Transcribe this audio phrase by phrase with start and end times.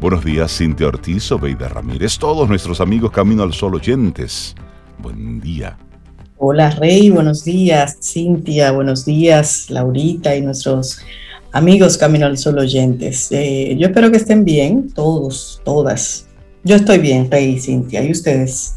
[0.00, 4.54] Buenos días, Cintia Ortiz, Obeida Ramírez, todos nuestros amigos Camino al Sol oyentes.
[5.02, 5.76] Buen día.
[6.36, 7.98] Hola Rey, buenos días.
[8.00, 9.68] Cintia, buenos días.
[9.70, 11.00] Laurita y nuestros
[11.50, 13.26] amigos Camino al Sol oyentes.
[13.32, 16.28] Eh, yo espero que estén bien, todos, todas.
[16.62, 18.00] Yo estoy bien, Rey y Cintia.
[18.04, 18.76] ¿Y ustedes?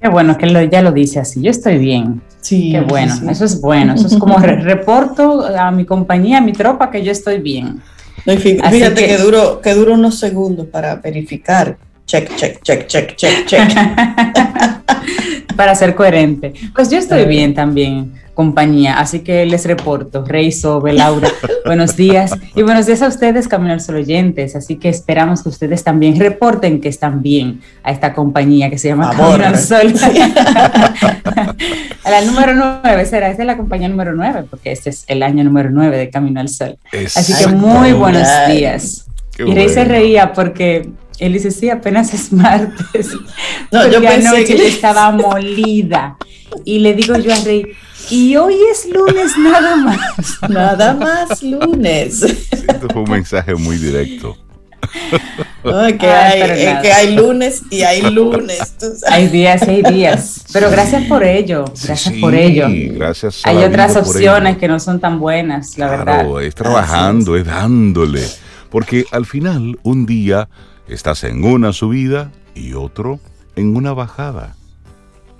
[0.00, 1.40] Qué bueno que ya lo dice así.
[1.40, 2.20] Yo estoy bien.
[2.40, 2.72] Sí.
[2.72, 3.14] Qué bueno.
[3.30, 3.94] Eso es bueno.
[3.94, 7.80] Eso es como reporto a mi compañía, a mi tropa, que yo estoy bien.
[8.24, 11.76] Fíjate que, duro, que duro unos segundos para verificar
[12.06, 13.68] check, check, check, check, check, check.
[15.56, 16.52] Para ser coherente.
[16.74, 21.28] Pues yo estoy bien también, compañía, así que les reporto, Rey, Sobe, Laura,
[21.66, 22.32] buenos días.
[22.54, 26.18] Y buenos días a ustedes, Camino al Sol oyentes, así que esperamos que ustedes también
[26.18, 29.92] reporten que están bien a esta compañía que se llama Camino al Sol.
[32.04, 35.22] a la número 9 será, esta es la compañía número 9, porque este es el
[35.22, 36.78] año número 9 de Camino al Sol.
[37.14, 39.06] Así que muy buenos días.
[39.38, 43.10] y Rey se reía porque él dice, sí, apenas es martes.
[43.70, 44.66] No, yo pensé que...
[44.66, 46.16] estaba molida.
[46.64, 47.66] Y le digo yo a Rey,
[48.12, 50.38] y hoy es lunes nada más.
[50.48, 52.22] Nada más lunes.
[52.22, 54.36] esto fue un mensaje muy directo.
[55.62, 58.74] que, hay, que, hay, lunes y hay lunes.
[59.08, 60.44] Hay días y hay días.
[60.52, 61.64] Pero gracias por ello.
[61.84, 62.66] Gracias por ello.
[62.68, 63.42] Gracias.
[63.44, 66.42] hay otras opciones que no son tan buenas, la claro, verdad.
[66.42, 68.22] Es trabajando, es dándole.
[68.70, 70.48] Porque al final, un día
[70.92, 73.20] Estás en una subida y otro
[73.56, 74.56] en una bajada.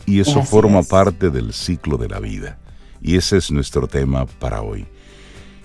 [0.06, 2.58] Y eso forma parte del ciclo de la vida.
[3.02, 4.86] Y ese es nuestro tema para hoy.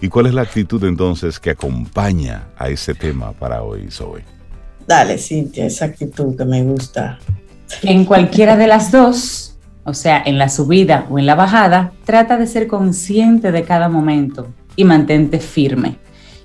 [0.02, 4.24] ¿Y cuál es la actitud entonces que acompaña a ese tema para hoy, Zoe?
[4.88, 7.20] Dale, Cintia, esa actitud que me gusta.
[7.84, 12.38] En cualquiera de las dos, o sea, en la subida o en la bajada, trata
[12.38, 15.98] de ser consciente de cada momento y mantente firme.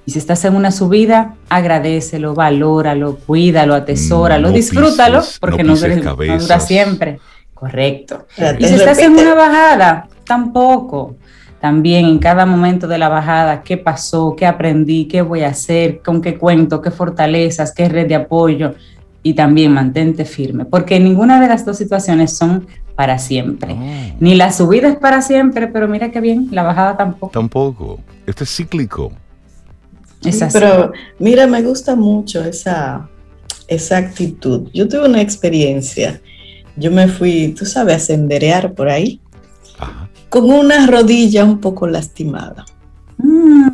[0.05, 7.21] Y si estás en una subida, agradecelo, valóralo, cuídalo, atesóralo, disfrútalo, porque no, dura, siempre.
[7.55, 8.27] Correcto.
[8.59, 11.17] y si estás en una bajada, tampoco.
[11.61, 16.01] También en cada momento de la bajada, qué pasó, qué aprendí, qué voy a hacer,
[16.03, 18.75] con qué cuento, qué fortalezas, qué red de apoyo.
[19.23, 23.77] Y también mantente firme, porque ninguna de las dos situaciones son para siempre.
[24.19, 27.33] Ni la subida es para siempre, pero mira qué bien, la bajada tampoco.
[27.33, 28.01] Tampoco.
[28.27, 29.13] Esto es cíclico
[30.53, 33.09] pero mira, me gusta mucho esa,
[33.67, 34.69] esa actitud.
[34.73, 36.21] Yo tuve una experiencia.
[36.77, 39.21] Yo me fui, tú sabes, a senderear por ahí
[40.33, 42.65] con una rodilla un poco lastimada.
[43.19, 43.69] Mm,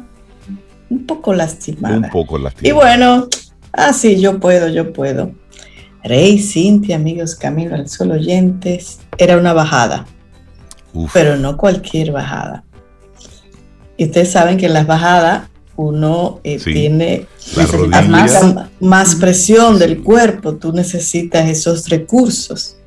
[0.90, 1.98] un poco lastimada.
[1.98, 2.68] Un poco lastimada.
[2.68, 3.28] Y bueno,
[3.70, 5.30] así ah, yo puedo, yo puedo.
[6.02, 10.04] Rey, Cintia, amigos, Camino al Sol oyentes, era una bajada.
[11.12, 12.64] Pero no cualquier bajada.
[13.96, 17.28] Y ustedes saben que en las bajadas uno eh, tiene
[18.80, 22.77] más, presión del cuerpo, tú necesitas esos recursos.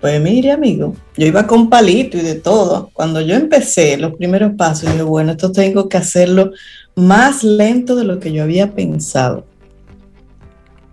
[0.00, 2.90] Pues mire, amigo, yo iba con palito y de todo.
[2.94, 6.52] Cuando yo empecé los primeros pasos, dije, bueno, esto tengo que hacerlo
[6.96, 9.44] más lento de lo que yo había pensado.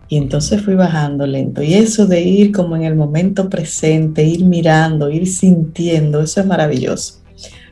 [0.09, 1.63] Y entonces fui bajando lento.
[1.63, 6.45] Y eso de ir como en el momento presente, ir mirando, ir sintiendo, eso es
[6.45, 7.21] maravilloso.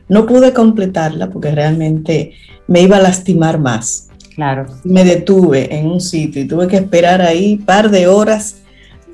[0.08, 2.32] No pude completarla porque realmente
[2.66, 4.08] me iba a lastimar más.
[4.34, 4.66] Claro.
[4.84, 8.56] Me detuve en un sitio y tuve que esperar ahí un par de horas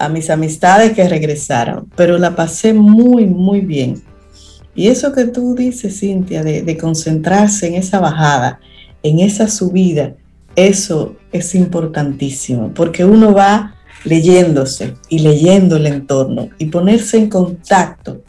[0.02, 4.02] a mis amistades que regresaran, pero la pasé muy, muy bien.
[4.74, 8.58] Y eso que tú dices, Cintia, de, de concentrarse en esa bajada,
[9.04, 10.14] en esa subida,
[10.56, 18.22] eso es importantísimo, porque uno va leyéndose y leyendo el entorno y ponerse en contacto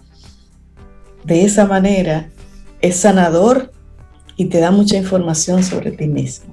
[1.23, 2.29] de esa manera
[2.81, 3.71] es sanador
[4.35, 6.52] y te da mucha información sobre ti mismo.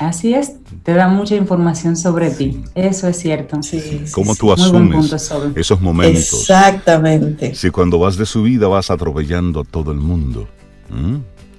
[0.00, 2.62] Así es, te da mucha información sobre ti.
[2.74, 3.62] Eso es cierto.
[3.62, 5.12] Sí, Cómo tú asumes
[5.56, 6.40] esos momentos.
[6.40, 7.54] Exactamente.
[7.54, 10.48] Si cuando vas de subida vas atropellando a todo el mundo,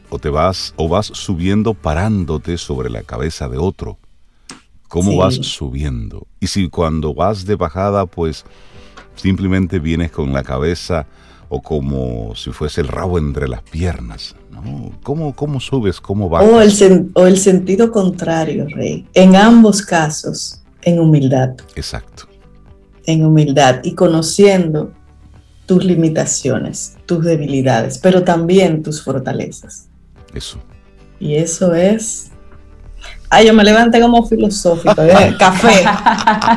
[0.09, 3.97] o te vas o vas subiendo parándote sobre la cabeza de otro.
[4.87, 6.25] ¿Cómo vas subiendo?
[6.39, 8.43] Y si cuando vas de bajada, pues
[9.15, 11.05] simplemente vienes con la cabeza
[11.49, 14.35] o como si fuese el rabo entre las piernas.
[14.51, 14.91] ¿no?
[15.03, 15.99] ¿Cómo, ¿Cómo, subes?
[15.99, 16.27] ¿Cómo?
[16.27, 19.07] O el, o el sentido contrario, Rey.
[19.13, 21.55] En ambos casos, en humildad.
[21.75, 22.27] Exacto.
[23.05, 24.93] En humildad y conociendo
[25.65, 29.87] tus limitaciones, tus debilidades, pero también tus fortalezas.
[30.33, 30.59] Eso.
[31.19, 32.28] Y eso es
[33.31, 35.01] Ay, yo me levanté como filosófico.
[35.03, 35.35] ¿eh?
[35.39, 35.83] Café.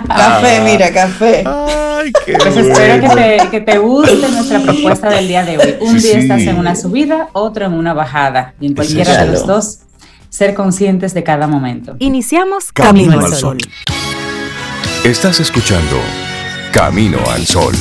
[0.06, 1.44] café, mira, café.
[1.46, 5.76] Ay, qué pues espero que te, que te, guste nuestra propuesta del día de hoy.
[5.80, 8.54] Un día estás en una subida, otro en una bajada.
[8.58, 9.80] Y en cualquiera de los dos
[10.30, 11.96] ser conscientes de cada momento.
[11.98, 13.58] Iniciamos Camino, al Sol.
[15.04, 15.96] Estás escuchando
[16.72, 17.74] Camino al Sol.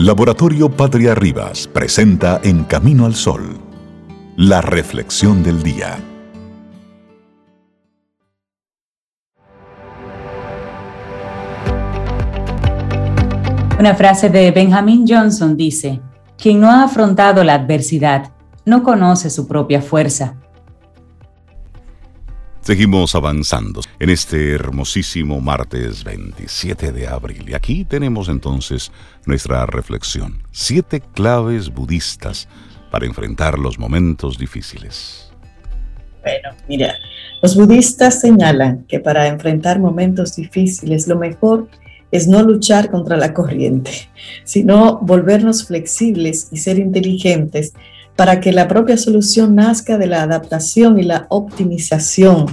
[0.00, 3.58] Laboratorio Patria Rivas presenta En Camino al Sol,
[4.36, 5.98] la reflexión del día.
[13.80, 16.00] Una frase de Benjamin Johnson dice,
[16.40, 18.30] quien no ha afrontado la adversidad
[18.64, 20.36] no conoce su propia fuerza.
[22.68, 28.92] Seguimos avanzando en este hermosísimo martes 27 de abril y aquí tenemos entonces
[29.24, 30.42] nuestra reflexión.
[30.52, 32.46] Siete claves budistas
[32.90, 35.32] para enfrentar los momentos difíciles.
[36.20, 36.94] Bueno, mira,
[37.40, 41.70] los budistas señalan que para enfrentar momentos difíciles lo mejor
[42.10, 43.92] es no luchar contra la corriente,
[44.44, 47.72] sino volvernos flexibles y ser inteligentes
[48.18, 52.46] para que la propia solución nazca de la adaptación y la optimización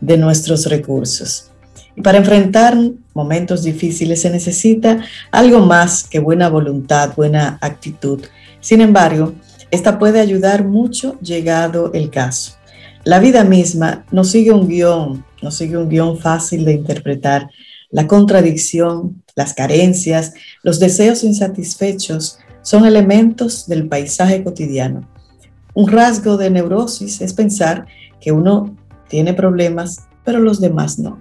[0.00, 1.52] de nuestros recursos.
[1.94, 2.76] Y para enfrentar
[3.14, 8.20] momentos difíciles se necesita algo más que buena voluntad, buena actitud.
[8.58, 9.34] Sin embargo,
[9.70, 12.56] esta puede ayudar mucho llegado el caso.
[13.04, 17.48] La vida misma no sigue un guion, no sigue un guion fácil de interpretar.
[17.90, 20.34] La contradicción, las carencias,
[20.64, 25.11] los deseos insatisfechos son elementos del paisaje cotidiano.
[25.74, 27.86] Un rasgo de neurosis es pensar
[28.20, 28.76] que uno
[29.08, 31.20] tiene problemas, pero los demás no.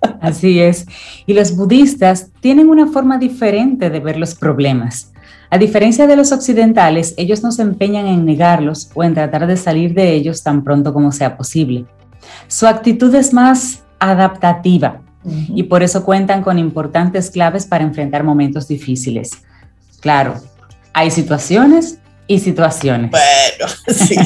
[0.20, 0.86] Así es.
[1.26, 5.12] Y los budistas tienen una forma diferente de ver los problemas.
[5.48, 9.56] A diferencia de los occidentales, ellos no se empeñan en negarlos o en tratar de
[9.56, 11.86] salir de ellos tan pronto como sea posible.
[12.46, 18.68] Su actitud es más adaptativa y por eso cuentan con importantes claves para enfrentar momentos
[18.68, 19.30] difíciles.
[20.00, 20.34] Claro,
[20.92, 23.10] hay situaciones y situaciones.
[23.10, 24.16] Bueno, sí.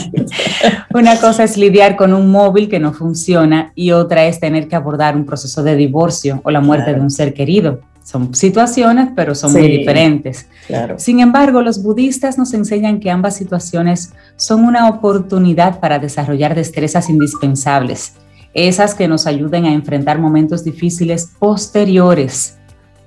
[0.95, 4.77] Una cosa es lidiar con un móvil que no funciona y otra es tener que
[4.77, 7.81] abordar un proceso de divorcio o la muerte de un ser querido.
[8.05, 10.47] Son situaciones, pero son muy diferentes.
[10.67, 10.99] Claro.
[10.99, 17.09] Sin embargo, los budistas nos enseñan que ambas situaciones son una oportunidad para desarrollar destrezas
[17.09, 18.13] indispensables,
[18.53, 22.59] esas que nos ayuden a enfrentar momentos difíciles posteriores.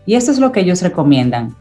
[0.08, 1.56] Y esto es lo que ellos recomiendan.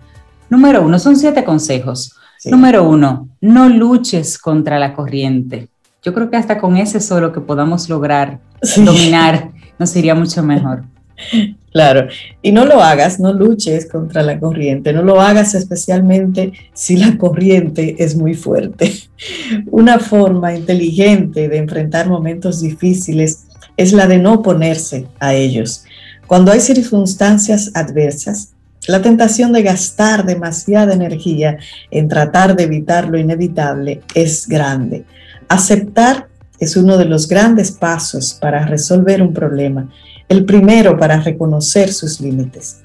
[0.49, 2.17] Número uno, son siete consejos.
[2.47, 5.69] Número uno, no luches contra la corriente.
[6.03, 8.39] Yo creo que hasta con ese solo que podamos lograr
[8.77, 10.85] dominar nos iría mucho mejor.
[11.77, 12.09] Claro,
[12.41, 17.19] y no lo hagas, no luches contra la corriente, no lo hagas especialmente si la
[17.19, 18.95] corriente es muy fuerte.
[19.71, 23.45] Una forma inteligente de enfrentar momentos difíciles
[23.77, 25.85] es la de no oponerse a ellos.
[26.27, 28.55] Cuando hay circunstancias adversas,
[28.87, 31.59] la tentación de gastar demasiada energía
[31.91, 35.05] en tratar de evitar lo inevitable es grande.
[35.49, 36.29] Aceptar
[36.59, 39.91] es uno de los grandes pasos para resolver un problema,
[40.29, 42.79] el primero para reconocer sus límites.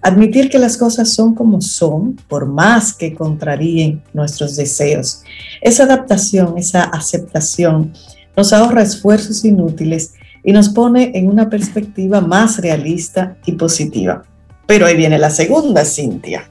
[0.00, 5.22] Admitir que las cosas son como son, por más que contraríen nuestros deseos.
[5.60, 7.92] Esa adaptación, esa aceptación
[8.36, 14.24] nos ahorra esfuerzos inútiles y nos pone en una perspectiva más realista y positiva.
[14.72, 16.48] Pero ahí viene la segunda, Cintia.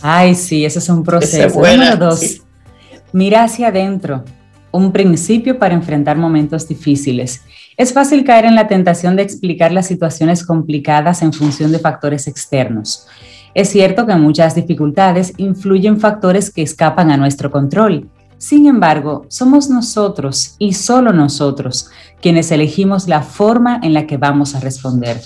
[0.00, 1.60] Ay, sí, ese es un proceso.
[1.60, 2.40] Número dos,
[3.12, 4.24] mira hacia adentro,
[4.70, 7.42] un principio para enfrentar momentos difíciles.
[7.76, 12.26] Es fácil caer en la tentación de explicar las situaciones complicadas en función de factores
[12.26, 13.06] externos.
[13.52, 18.08] Es cierto que muchas dificultades influyen factores que escapan a nuestro control.
[18.38, 21.90] Sin embargo, somos nosotros y solo nosotros
[22.22, 25.20] quienes elegimos la forma en la que vamos a responder.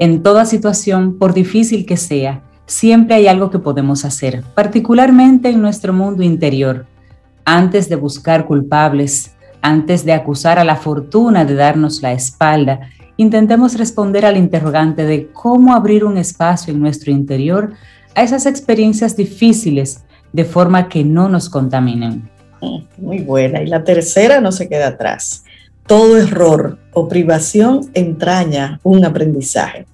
[0.00, 5.60] En toda situación, por difícil que sea, siempre hay algo que podemos hacer, particularmente en
[5.60, 6.86] nuestro mundo interior.
[7.44, 12.80] Antes de buscar culpables, antes de acusar a la fortuna de darnos la espalda,
[13.18, 17.74] intentemos responder al interrogante de cómo abrir un espacio en nuestro interior
[18.14, 20.02] a esas experiencias difíciles
[20.32, 22.26] de forma que no nos contaminen.
[22.96, 23.60] Muy buena.
[23.60, 25.44] Y la tercera no se queda atrás.
[25.90, 29.86] Todo error o privación entraña un aprendizaje.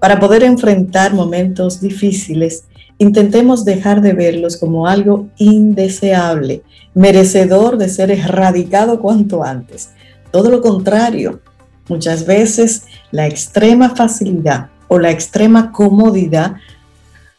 [0.00, 2.64] Para poder enfrentar momentos difíciles,
[2.98, 9.90] intentemos dejar de verlos como algo indeseable, merecedor de ser erradicado cuanto antes.
[10.32, 11.40] Todo lo contrario,
[11.88, 16.56] muchas veces la extrema facilidad o la extrema comodidad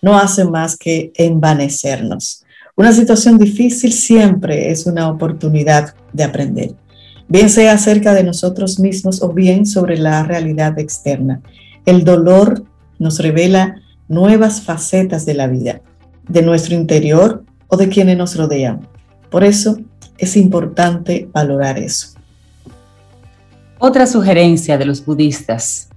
[0.02, 2.46] no hace más que envanecernos.
[2.78, 6.81] Una situación difícil siempre es una oportunidad de aprender
[7.32, 11.42] bien sea acerca de nosotros mismos o bien sobre la realidad externa.
[11.86, 12.66] El dolor
[13.00, 13.78] nos revela
[14.10, 15.80] nuevas facetas de la vida,
[16.28, 18.86] de nuestro interior o de quienes nos rodean.
[19.30, 19.80] Por eso
[20.18, 22.18] es importante valorar eso.
[23.80, 25.88] Otra sugerencia de los budistas.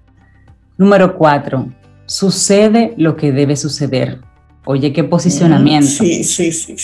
[0.79, 1.67] Número cuatro,
[2.07, 4.21] sucede lo que debe suceder.
[4.67, 5.89] Oye, qué posicionamiento.
[5.89, 6.77] Sí, sí, sí,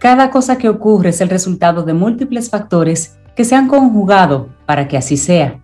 [0.00, 4.88] Cada cosa que ocurre es el resultado de múltiples factores que se han conjugado para
[4.88, 5.60] que así sea.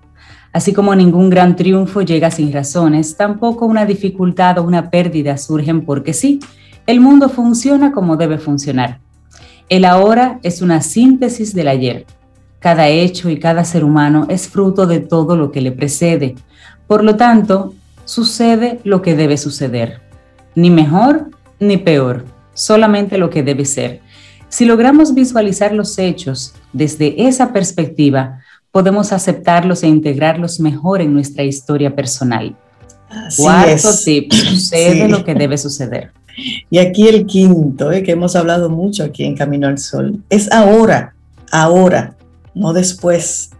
[0.53, 5.85] Así como ningún gran triunfo llega sin razones, tampoco una dificultad o una pérdida surgen
[5.85, 6.41] porque sí.
[6.87, 8.99] El mundo funciona como debe funcionar.
[9.69, 12.05] El ahora es una síntesis del ayer.
[12.59, 16.35] Cada hecho y cada ser humano es fruto de todo lo que le precede.
[16.89, 17.75] Por lo tanto,
[18.05, 20.01] sucede lo que debe suceder.
[20.57, 24.01] Ni mejor ni peor, solamente lo que debe ser.
[24.51, 28.41] Si logramos visualizar los hechos desde esa perspectiva,
[28.73, 32.57] podemos aceptarlos e integrarlos mejor en nuestra historia personal.
[33.37, 36.11] Cuarto tip, sucede lo que debe suceder.
[36.69, 40.51] Y aquí el quinto, eh, que hemos hablado mucho aquí en Camino al Sol, es
[40.51, 41.15] ahora,
[41.53, 42.17] ahora,
[42.53, 43.51] no después.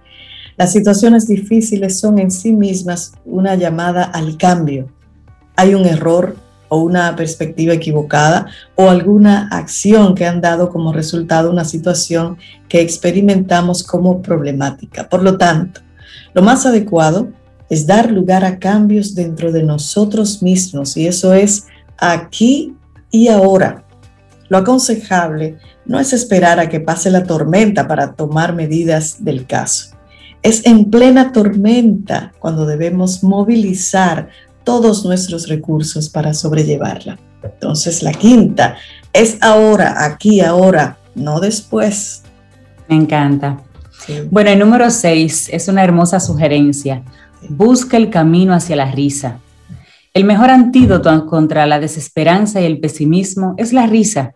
[0.57, 4.89] Las situaciones difíciles son en sí mismas una llamada al cambio.
[5.55, 6.37] Hay un error
[6.71, 8.47] o una perspectiva equivocada
[8.77, 15.09] o alguna acción que han dado como resultado una situación que experimentamos como problemática.
[15.09, 15.83] Por lo tanto,
[16.33, 17.29] lo más adecuado
[17.69, 21.67] es dar lugar a cambios dentro de nosotros mismos y eso es
[21.99, 22.75] aquí
[23.11, 23.85] y ahora.
[24.49, 29.97] Lo aconsejable no es esperar a que pase la tormenta para tomar medidas del caso.
[30.43, 34.29] Es en plena tormenta cuando debemos movilizar
[34.65, 37.19] todos nuestros recursos para sobrellevarla.
[37.43, 38.77] Entonces la quinta
[39.13, 42.23] es ahora, aquí, ahora, no después.
[42.89, 43.63] Me encanta.
[44.31, 47.03] Bueno, el número seis es una hermosa sugerencia.
[47.49, 49.39] Busca el camino hacia la risa.
[50.13, 54.35] El mejor antídoto contra la desesperanza y el pesimismo es la risa.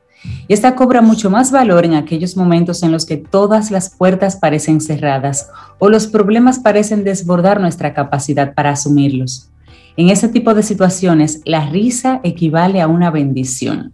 [0.48, 4.36] Y esta cobra mucho más valor en aquellos momentos en los que todas las puertas
[4.36, 9.50] parecen cerradas o los problemas parecen desbordar nuestra capacidad para asumirlos.
[9.96, 13.92] En ese tipo de situaciones, la risa equivale a una bendición.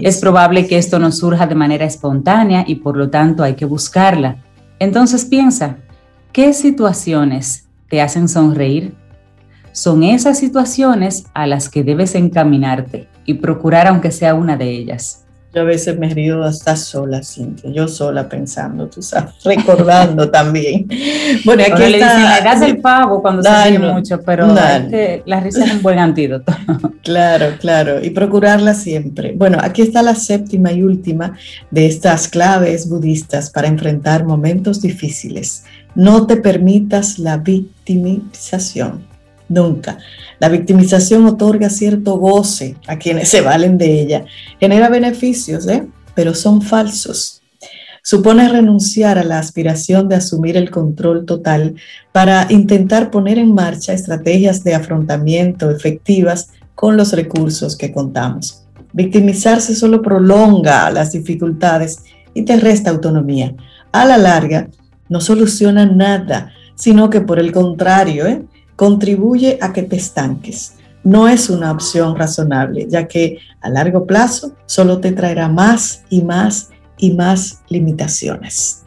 [0.00, 3.66] Es probable que esto no surja de manera espontánea y por lo tanto hay que
[3.66, 4.38] buscarla.
[4.78, 5.76] Entonces piensa,
[6.32, 8.94] ¿qué situaciones te hacen sonreír?
[9.72, 15.23] Son esas situaciones a las que debes encaminarte y procurar aunque sea una de ellas.
[15.54, 20.88] Yo a veces me río hasta sola, Cintia, yo sola pensando, tú sabes, recordando también.
[21.44, 25.64] Bueno, aquí le dicen la edad del pavo cuando se ríe mucho, pero la risa
[25.64, 26.52] es un buen antídoto.
[27.04, 29.34] Claro, claro, y procurarla siempre.
[29.36, 31.36] Bueno, aquí está la séptima y última
[31.70, 35.64] de estas claves budistas para enfrentar momentos difíciles.
[35.94, 39.13] No te permitas la victimización.
[39.48, 39.98] Nunca.
[40.38, 44.24] La victimización otorga cierto goce a quienes se valen de ella.
[44.58, 45.86] Genera beneficios, ¿eh?
[46.14, 47.42] pero son falsos.
[48.02, 51.74] Supone renunciar a la aspiración de asumir el control total
[52.12, 58.62] para intentar poner en marcha estrategias de afrontamiento efectivas con los recursos que contamos.
[58.92, 62.00] Victimizarse solo prolonga las dificultades
[62.34, 63.54] y te resta autonomía.
[63.92, 64.68] A la larga,
[65.08, 68.42] no soluciona nada, sino que por el contrario, ¿eh?
[68.76, 70.74] Contribuye a que te estanques.
[71.02, 76.22] No es una opción razonable, ya que a largo plazo solo te traerá más y
[76.22, 78.84] más y más limitaciones.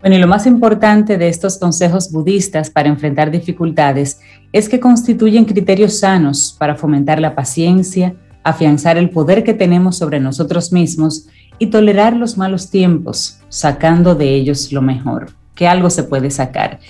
[0.00, 4.20] Bueno, y lo más importante de estos consejos budistas para enfrentar dificultades
[4.52, 10.18] es que constituyen criterios sanos para fomentar la paciencia, afianzar el poder que tenemos sobre
[10.18, 11.28] nosotros mismos
[11.60, 16.80] y tolerar los malos tiempos, sacando de ellos lo mejor, que algo se puede sacar.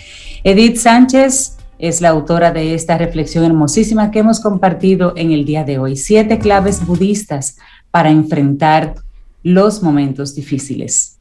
[0.43, 5.65] Edith Sánchez, es la autora de esta reflexión hermosísima que hemos compartido en el día
[5.65, 5.97] de hoy.
[5.97, 7.57] Siete claves budistas
[7.91, 8.95] para enfrentar
[9.43, 11.19] los momentos difíciles.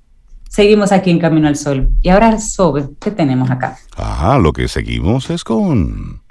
[0.49, 1.89] Seguimos aquí en Camino al Sol.
[2.03, 3.79] Y ahora, Sobe, ¿qué tenemos acá?
[3.97, 6.21] Ajá, lo que seguimos es con,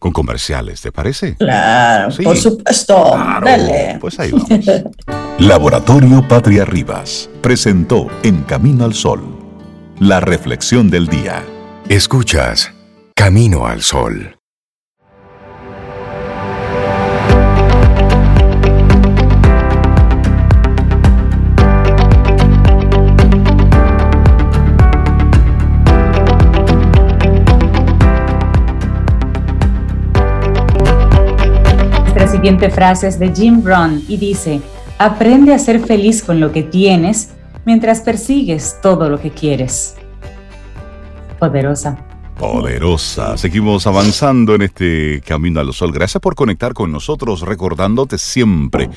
[0.00, 1.36] con comerciales, ¿te parece?
[1.36, 3.16] Claro, por supuesto.
[3.44, 3.98] Dale.
[4.00, 4.48] Pues ahí vamos.
[5.38, 9.22] Laboratorio Patria Rivas presentó En Camino al Sol
[10.00, 11.44] la reflexión del día.
[11.88, 12.72] Escuchas
[13.20, 14.34] Camino al Sol.
[31.98, 34.62] Nuestra siguiente frase es de Jim Brown y dice,
[34.96, 37.32] aprende a ser feliz con lo que tienes
[37.66, 39.96] mientras persigues todo lo que quieres.
[41.38, 42.09] Poderosa.
[42.40, 43.36] Poderosa.
[43.36, 45.92] Seguimos avanzando en este camino al sol.
[45.92, 48.88] Gracias por conectar con nosotros, recordándote siempre.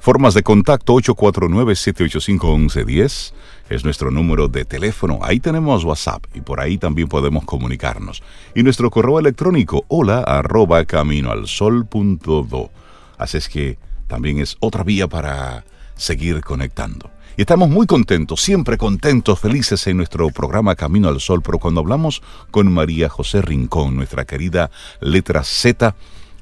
[0.00, 3.34] Formas de contacto 849-785-1110
[3.68, 5.18] es nuestro número de teléfono.
[5.20, 8.22] Ahí tenemos WhatsApp y por ahí también podemos comunicarnos.
[8.54, 12.70] Y nuestro correo electrónico hola arroba caminoalsol.do.
[13.18, 13.76] Así es que
[14.06, 17.10] también es otra vía para seguir conectando.
[17.38, 21.80] Y estamos muy contentos, siempre contentos, felices en nuestro programa Camino al Sol, pero cuando
[21.82, 24.70] hablamos con María José Rincón, nuestra querida
[25.02, 25.94] letra Z,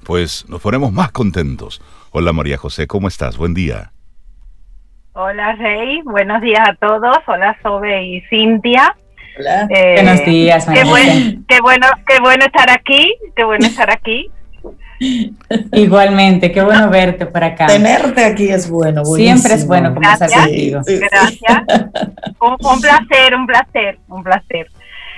[0.07, 1.83] pues nos ponemos más contentos.
[2.13, 3.37] Hola María José, ¿cómo estás?
[3.37, 3.91] Buen día.
[5.15, 7.19] Hola Rey, buenos días a todos.
[7.27, 8.97] Hola Sobe y Cintia.
[9.37, 9.67] Hola.
[9.71, 14.31] Eh, buenos días, María qué, qué bueno, qué bueno estar aquí, qué bueno estar aquí.
[15.73, 17.67] Igualmente, qué bueno verte por acá.
[17.67, 19.05] Tenerte aquí es bueno.
[19.05, 20.81] Siempre es bueno conversar contigo.
[20.87, 21.63] Gracias.
[22.41, 24.71] Un, placer, un placer, un placer.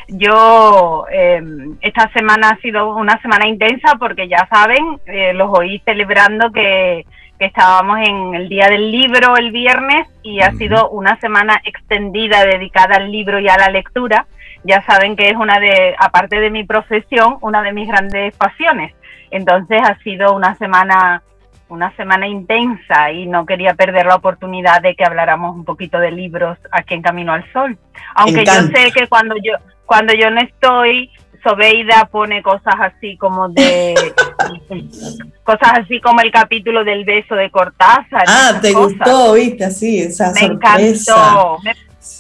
[0.09, 5.81] Yo, em, esta semana ha sido una semana intensa porque ya saben, eh, los oí
[5.85, 7.05] celebrando que,
[7.39, 12.45] que, estábamos en el Día del Libro el viernes y ha sido una semana extendida
[12.45, 14.27] dedicada al libro y a la lectura.
[14.63, 18.95] Ya saben que es una de, aparte de mi profesión, una de mis grandes pasiones.
[19.37, 21.23] Entonces ha sido una semana
[21.69, 26.13] una semana intensa y no quería perder la oportunidad de que habláramos un poquito de
[26.13, 27.77] libros aquí en Camino al Sol.
[28.15, 31.11] Aunque yo sé que cuando yo cuando yo no estoy
[31.43, 33.95] Sobeida pone cosas así como de
[35.45, 38.25] cosas así como el capítulo del beso de Cortázar.
[38.27, 41.59] Ah, te gustó, viste, así, esa me encantó,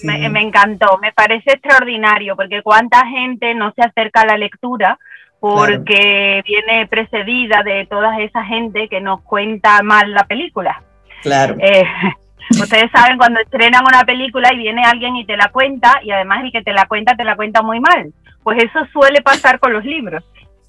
[0.05, 4.99] me, me, encantó, me parece extraordinario porque cuánta gente no se acerca a la lectura
[5.40, 10.83] porque viene precedida de toda esa gente que nos cuenta mal la película.
[11.23, 11.57] Claro.
[11.61, 11.85] Eh,
[12.50, 16.45] ustedes saben cuando estrenan una película y viene alguien y te la cuenta y además
[16.45, 18.12] el que te la cuenta te la cuenta muy mal.
[18.43, 20.25] Pues eso suele pasar con los libros.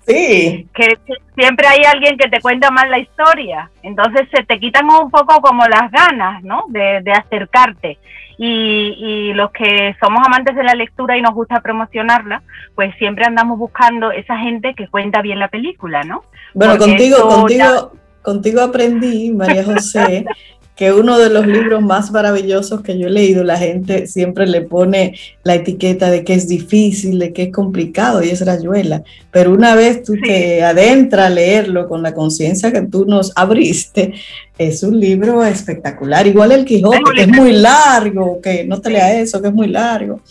[0.07, 0.67] Sí.
[0.73, 0.97] Que
[1.35, 3.69] siempre hay alguien que te cuenta mal la historia.
[3.83, 6.63] Entonces se te quitan un poco como las ganas, ¿no?
[6.69, 7.99] De, de acercarte
[8.37, 12.43] y, los que somos amantes de la lectura y nos gusta promocionarla,
[12.75, 16.23] pues siempre andamos buscando esa gente que cuenta bien la película, ¿no?
[16.53, 20.25] Bueno, contigo, contigo, contigo aprendí, María José,
[20.77, 24.61] que uno de los libros más maravillosos que yo he leído, la gente siempre le
[24.61, 29.51] pone la etiqueta de que es difícil, de que es complicado y es rayuela, pero
[29.51, 34.13] una vez tú te adentras a leerlo con la conciencia que tú nos abriste,
[34.55, 39.19] es un libro espectacular, igual el Quijote, que es muy largo, que no te lea
[39.19, 40.21] eso, que es muy largo.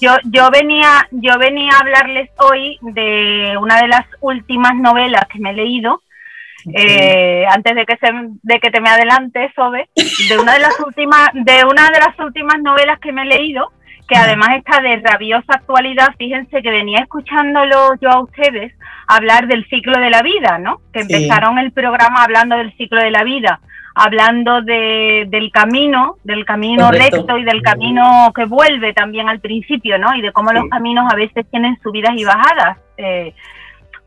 [0.00, 5.38] Yo, yo venía, yo venía a hablarles hoy de una de las últimas novelas que
[5.38, 6.01] me he leído,
[6.72, 8.08] eh, antes de que se,
[8.42, 9.88] de que te me adelantes, Sobe,
[10.28, 13.72] de una de las últimas, de una de las últimas novelas que me he leído,
[14.08, 18.72] que además está de rabiosa actualidad, fíjense que venía escuchándolo yo a ustedes
[19.08, 20.80] hablar del ciclo de la vida, ¿no?
[20.92, 23.60] Que empezaron el programa hablando del ciclo de la vida,
[23.94, 29.98] hablando de, del camino, del camino recto y del camino que vuelve también al principio,
[29.98, 30.14] ¿no?
[30.14, 32.78] Y de cómo los caminos a veces tienen subidas y bajadas.
[32.96, 33.34] Eh,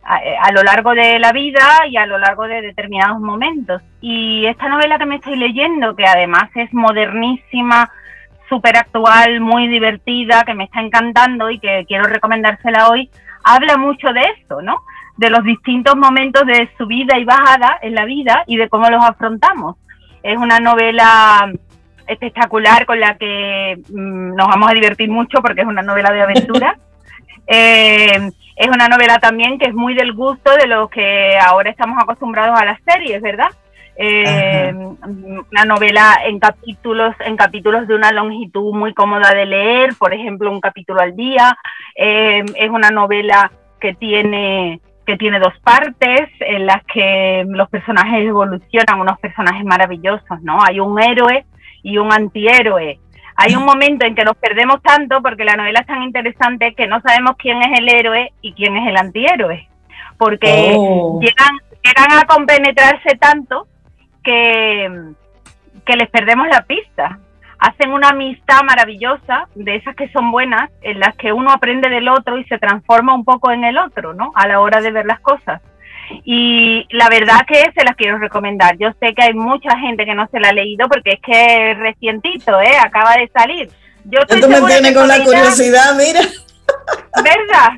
[0.06, 3.82] a, lo largo de la vida y a lo largo de determinados momentos.
[4.02, 7.92] Y esta novela que me estoy leyendo, que además es modernísima,
[8.48, 13.10] súper actual, muy divertida, que me está encantando y que quiero recomendársela hoy,
[13.44, 14.78] habla mucho de esto, ¿no?
[15.18, 19.04] De los distintos momentos de subida y bajada en la vida y de cómo los
[19.04, 19.78] afrontamos.
[20.22, 21.52] Es una novela
[22.08, 26.22] espectacular con la que mm, nos vamos a divertir mucho porque es una novela de
[26.22, 26.78] aventura.
[27.48, 32.02] Eh, es una novela también que es muy del gusto de lo que ahora estamos
[32.02, 33.50] acostumbrados a las series, ¿verdad?
[33.98, 40.14] Eh, una novela en capítulos, en capítulos de una longitud muy cómoda de leer, por
[40.14, 41.58] ejemplo, un capítulo al día.
[41.96, 48.28] Eh, es una novela que tiene que tiene dos partes en las que los personajes
[48.28, 50.58] evolucionan, unos personajes maravillosos, ¿no?
[50.64, 51.46] Hay un héroe
[51.84, 52.98] y un antihéroe
[53.36, 56.88] hay un momento en que nos perdemos tanto porque la novela es tan interesante que
[56.88, 59.68] no sabemos quién es el héroe y quién es el antihéroe.
[60.18, 61.20] Porque oh.
[61.20, 63.68] llegan, llegan a compenetrarse tanto
[64.24, 64.90] que,
[65.86, 67.20] que les perdemos la pista.
[67.60, 72.08] Hacen una amistad maravillosa, de esas que son buenas, en las que uno aprende del
[72.08, 74.32] otro y se transforma un poco en el otro, ¿no?
[74.36, 75.62] A la hora de ver las cosas.
[76.24, 78.78] Y la verdad que se las quiero recomendar.
[78.78, 81.72] Yo sé que hay mucha gente que no se la ha leído porque es que
[81.72, 82.78] es recientito, ¿eh?
[82.84, 83.70] Acaba de salir.
[84.06, 86.22] Yo Esto me tiene con la curiosidad, mira.
[87.24, 87.70] ¿Verdad?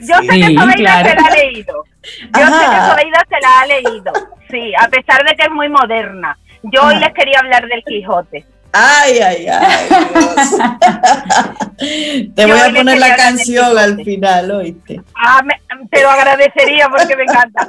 [0.00, 1.84] Yo sé que Soleida se la ha leído.
[2.02, 4.12] Yo sé que Soleida se la ha leído.
[4.50, 6.38] Sí, a pesar de que es muy moderna.
[6.64, 8.44] Yo hoy les quería hablar del Quijote.
[8.72, 9.88] Ay, ay, ay.
[12.34, 15.00] Te voy a poner la canción al final, ¿oíste?
[15.14, 15.42] Ah,
[15.90, 17.68] te lo agradecería porque me encanta.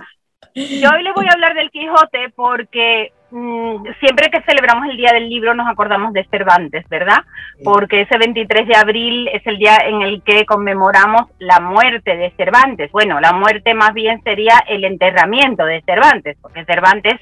[0.56, 5.12] Yo hoy le voy a hablar del Quijote porque mm, siempre que celebramos el Día
[5.13, 7.24] del Libro nos acordamos de Cervantes, ¿verdad?
[7.63, 12.32] Porque ese 23 de abril es el día en el que conmemoramos la muerte de
[12.38, 12.92] Cervantes.
[12.92, 17.20] Bueno, la muerte más bien sería el enterramiento de Cervantes, porque Cervantes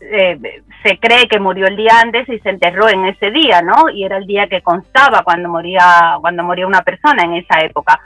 [0.00, 3.90] eh, se cree que murió el día antes y se enterró en ese día, ¿no?
[3.90, 8.00] Y era el día que constaba cuando moría, cuando moría una persona en esa época.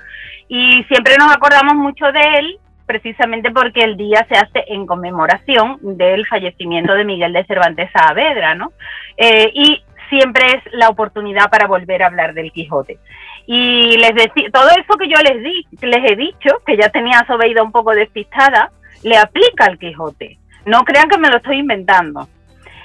[0.49, 5.79] Y siempre nos acordamos mucho de él precisamente porque el día se hace en conmemoración
[5.83, 8.73] del fallecimiento de Miguel de Cervantes Saavedra, ¿no?
[9.17, 12.99] Eh, y siempre es la oportunidad para volver a hablar del Quijote.
[13.47, 17.25] Y les decía, todo eso que yo les, di, les he dicho, que ya tenía
[17.27, 18.71] Sobeida un poco despistada,
[19.03, 20.39] le aplica al Quijote.
[20.67, 22.29] No crean que me lo estoy inventando.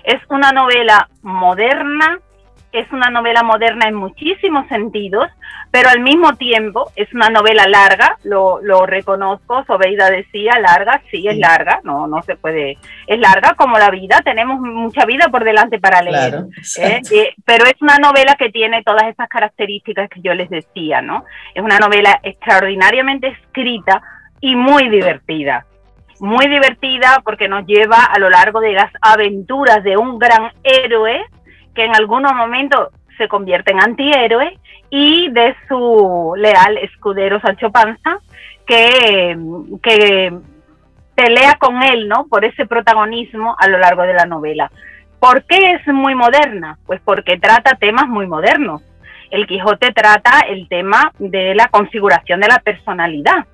[0.04, 2.20] Es una novela moderna,
[2.72, 5.28] es una novela moderna en muchísimos sentidos,
[5.72, 11.28] pero al mismo tiempo es una novela larga, lo, lo reconozco, Sobeida decía, larga, sí
[11.28, 15.44] es larga, no, no se puede, es larga como la vida, tenemos mucha vida por
[15.44, 16.46] delante para leer,
[16.78, 17.02] ¿eh?
[17.12, 21.26] Eh, pero es una novela que tiene todas esas características que yo les decía, ¿no?
[21.54, 24.02] Es una novela extraordinariamente escrita
[24.42, 25.66] y muy divertida
[26.20, 31.26] muy divertida porque nos lleva a lo largo de las aventuras de un gran héroe
[31.74, 34.58] que en algunos momentos se convierte en antihéroe
[34.90, 38.20] y de su leal escudero Sancho Panza
[38.66, 39.38] que,
[39.82, 40.34] que
[41.16, 42.28] pelea con él, ¿no?
[42.28, 44.72] Por ese protagonismo a lo largo de la novela.
[45.20, 46.78] ¿Por qué es muy moderna?
[46.86, 48.82] Pues porque trata temas muy modernos.
[49.30, 53.46] El Quijote trata el tema de la configuración de la personalidad,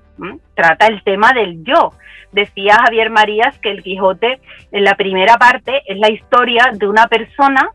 [0.54, 1.92] trata el tema del yo.
[2.32, 4.40] Decía Javier Marías que el Quijote
[4.72, 7.70] en la primera parte es la historia de una persona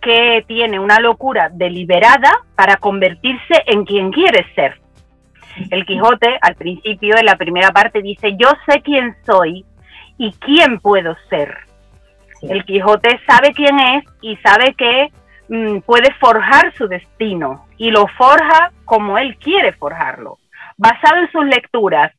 [0.00, 4.80] que tiene una locura deliberada para convertirse en quien quiere ser.
[5.70, 9.64] El Quijote al principio, en la primera parte, dice, yo sé quién soy
[10.18, 11.56] y quién puedo ser.
[12.42, 15.10] El Quijote sabe quién es y sabe que
[15.48, 20.38] mm, puede forjar su destino y lo forja como él quiere forjarlo,
[20.76, 22.12] basado en sus lecturas.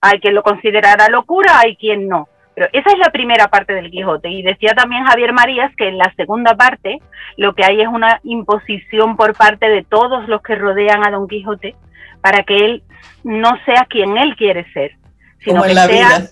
[0.00, 2.28] Hay quien lo considerará locura, hay quien no
[2.72, 4.28] esa es la primera parte del Quijote.
[4.28, 6.98] Y decía también Javier Marías que en la segunda parte
[7.36, 11.28] lo que hay es una imposición por parte de todos los que rodean a Don
[11.28, 11.74] Quijote
[12.20, 12.82] para que él
[13.24, 14.92] no sea quien él quiere ser,
[15.38, 16.22] sino que sea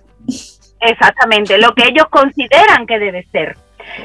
[0.80, 3.56] exactamente lo que ellos consideran que debe ser.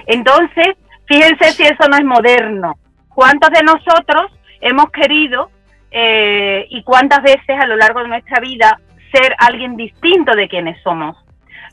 [0.06, 2.78] Entonces, fíjense si eso no es moderno.
[3.10, 5.52] ¿Cuántos de nosotros hemos querido
[5.94, 8.80] eh, y cuántas veces a lo largo de nuestra vida
[9.12, 11.16] ser alguien distinto de quienes somos?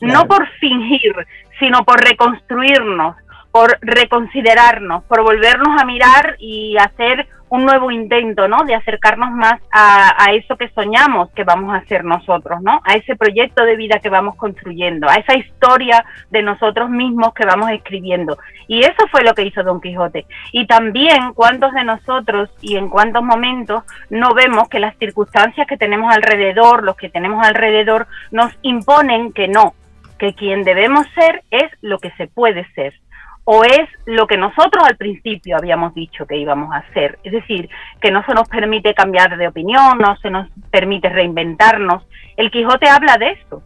[0.00, 1.14] no por fingir,
[1.58, 3.16] sino por reconstruirnos,
[3.52, 8.64] por reconsiderarnos, por volvernos a mirar y hacer un nuevo intento, ¿no?
[8.64, 12.80] De acercarnos más a, eso que soñamos que vamos a hacer nosotros, ¿no?
[12.84, 17.44] A ese proyecto de vida que vamos construyendo, a esa historia de nosotros mismos que
[17.44, 18.38] vamos escribiendo.
[18.68, 20.26] Y eso fue lo que hizo Don Quijote.
[20.52, 25.76] Y también cuántos de nosotros y en cuántos momentos no vemos que las circunstancias que
[25.76, 29.74] tenemos alrededor, los que tenemos alrededor, nos imponen que no,
[30.20, 32.94] que quien debemos ser es lo que se puede ser
[33.44, 37.18] o es lo que nosotros al principio habíamos dicho que íbamos a hacer.
[37.24, 37.68] Es decir,
[38.00, 42.04] que no se nos permite cambiar de opinión, no se nos permite reinventarnos.
[42.36, 43.62] El Quijote habla de eso.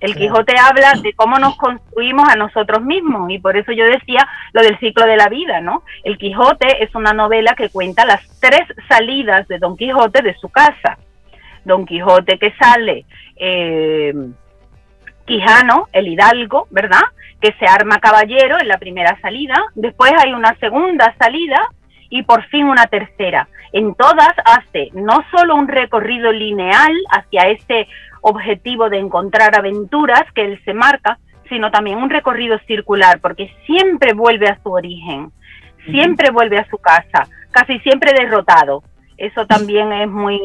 [0.00, 4.26] El Quijote habla de cómo nos construimos a nosotros mismos y por eso yo decía
[4.52, 5.82] lo del ciclo de la vida, ¿no?
[6.04, 10.48] El Quijote es una novela que cuenta las tres salidas de Don Quijote de su
[10.48, 10.98] casa.
[11.64, 13.04] Don Quijote que sale
[13.36, 14.14] eh,
[15.26, 17.02] Quijano, el hidalgo, ¿verdad?
[17.40, 21.60] Que se arma caballero en la primera salida, después hay una segunda salida
[22.10, 23.48] y por fin una tercera.
[23.72, 27.86] En todas hace no solo un recorrido lineal hacia ese
[28.22, 34.12] objetivo de encontrar aventuras que él se marca, sino también un recorrido circular, porque siempre
[34.12, 35.30] vuelve a su origen,
[35.90, 38.82] siempre vuelve a su casa, casi siempre derrotado,
[39.18, 40.38] eso también es muy,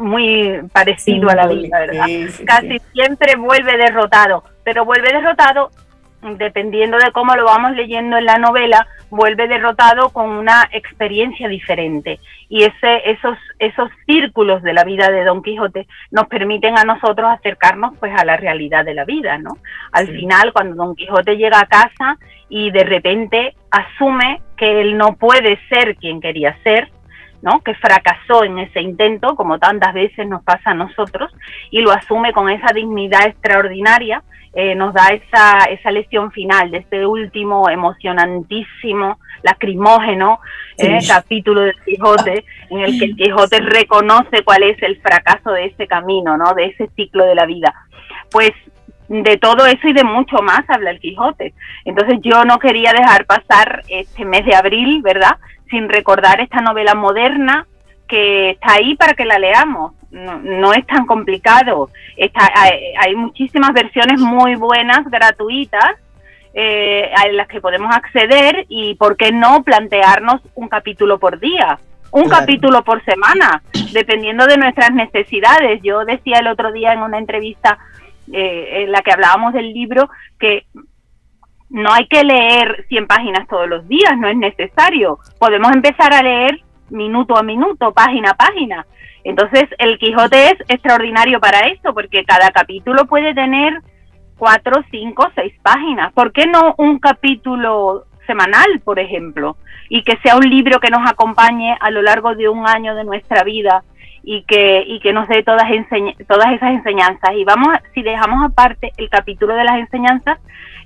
[0.00, 2.06] muy parecido a la vida, ¿verdad?
[2.46, 5.70] Casi siempre vuelve derrotado, pero vuelve derrotado
[6.22, 12.18] dependiendo de cómo lo vamos leyendo en la novela, vuelve derrotado con una experiencia diferente.
[12.48, 17.30] Y ese, esos, esos círculos de la vida de Don Quijote nos permiten a nosotros
[17.30, 19.58] acercarnos pues a la realidad de la vida, ¿no?
[19.92, 25.14] Al final, cuando Don Quijote llega a casa y de repente asume que él no
[25.14, 26.90] puede ser quien quería ser,
[27.42, 27.60] ¿no?
[27.60, 31.32] que fracasó en ese intento, como tantas veces nos pasa a nosotros,
[31.70, 34.22] y lo asume con esa dignidad extraordinaria
[34.54, 40.40] eh, nos da esa, esa lección final de este último emocionantísimo, lacrimógeno
[40.78, 45.66] eh, capítulo del Quijote, en el que el Quijote reconoce cuál es el fracaso de
[45.66, 46.54] ese camino, ¿no?
[46.54, 47.74] de ese ciclo de la vida.
[48.30, 48.52] Pues
[49.08, 51.54] de todo eso y de mucho más habla el Quijote.
[51.84, 55.36] Entonces yo no quería dejar pasar este mes de abril, ¿verdad?
[55.70, 57.66] Sin recordar esta novela moderna
[58.06, 59.94] que está ahí para que la leamos.
[60.10, 61.90] No, es tan complicado.
[62.16, 62.50] Está,
[62.98, 65.96] hay, muchísimas versiones muy buenas, gratuitas,
[66.54, 71.78] eh, a las que podemos acceder y, ¿por qué no plantearnos un capítulo por día?
[72.10, 75.80] Un capítulo por semana, dependiendo de nuestras necesidades.
[75.82, 77.78] Yo decía el otro día en una entrevista
[78.32, 80.64] eh, en la que hablábamos del libro, que
[81.68, 85.18] no hay que leer 100 páginas todos los días, no es necesario.
[85.38, 88.86] Podemos empezar a leer minuto a minuto, página a página.
[89.28, 93.74] Entonces, el Quijote es extraordinario para esto, porque cada capítulo puede tener
[94.38, 96.14] cuatro, cinco, seis páginas.
[96.14, 99.58] ¿Por qué no un capítulo semanal, por ejemplo?
[99.90, 103.04] Y que sea un libro que nos acompañe a lo largo de un año de
[103.04, 103.84] nuestra vida
[104.22, 105.68] y que, y que nos dé todas,
[106.26, 107.34] todas esas enseñanzas.
[107.34, 110.38] Y vamos, si dejamos aparte el capítulo de las enseñanzas,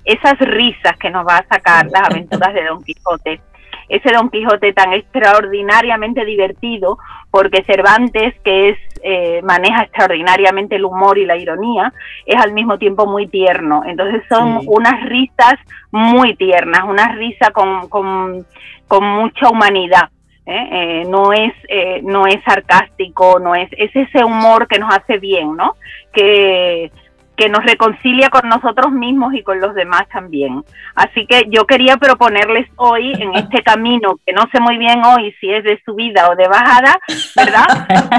[0.03, 3.39] esas risas que nos va a sacar las aventuras de Don Quijote.
[3.89, 6.97] Ese Don Quijote tan extraordinariamente divertido,
[7.31, 11.93] porque Cervantes, que es eh, maneja extraordinariamente el humor y la ironía,
[12.25, 13.83] es al mismo tiempo muy tierno.
[13.85, 15.55] Entonces son unas risas
[15.91, 18.45] muy tiernas, una risa con, con,
[18.87, 20.09] con mucha humanidad.
[20.45, 20.67] ¿eh?
[20.71, 25.17] Eh, no es eh, no es sarcástico, no es es ese humor que nos hace
[25.17, 25.75] bien, ¿no?
[26.11, 26.91] Que
[27.35, 30.63] que nos reconcilia con nosotros mismos y con los demás también.
[30.95, 35.33] Así que yo quería proponerles hoy en este camino, que no sé muy bien hoy
[35.39, 36.99] si es de subida o de bajada,
[37.35, 37.65] ¿verdad?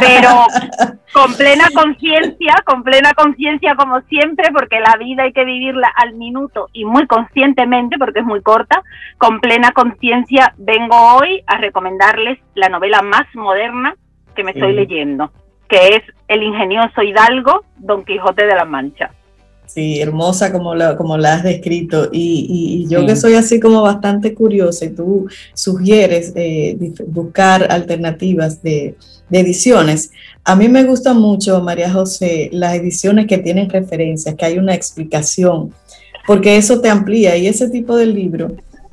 [0.01, 0.31] Pero
[1.13, 6.15] con plena conciencia, con plena conciencia como siempre, porque la vida hay que vivirla al
[6.15, 8.83] minuto y muy conscientemente, porque es muy corta,
[9.19, 13.95] con plena conciencia vengo hoy a recomendarles la novela más moderna
[14.35, 15.31] que me estoy leyendo
[15.75, 19.11] que es el ingenioso Hidalgo, Don Quijote de la Mancha.
[19.67, 22.11] Sí, hermosa como la, como la has descrito.
[22.13, 26.77] Y, yo que soy así como bastante curiosa y tú sugieres eh,
[27.09, 28.95] buscar alternativas de,
[29.29, 30.13] de, ediciones.
[30.45, 34.75] A mí me gustan mucho, María José, las ediciones que tienen referencias, que hay una
[34.75, 35.75] explicación,
[36.25, 38.53] porque eso te amplía y ese tipo de libro,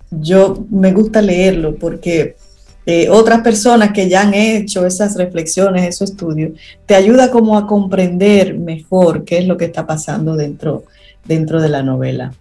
[0.09, 2.37] yo me gusta leerlo porque
[2.85, 6.51] eh, otras personas que ya han hecho esas reflexiones, esos estudios,
[6.85, 10.83] te ayuda como a comprender mejor qué es lo que está pasando dentro,
[11.23, 12.33] dentro de la novela.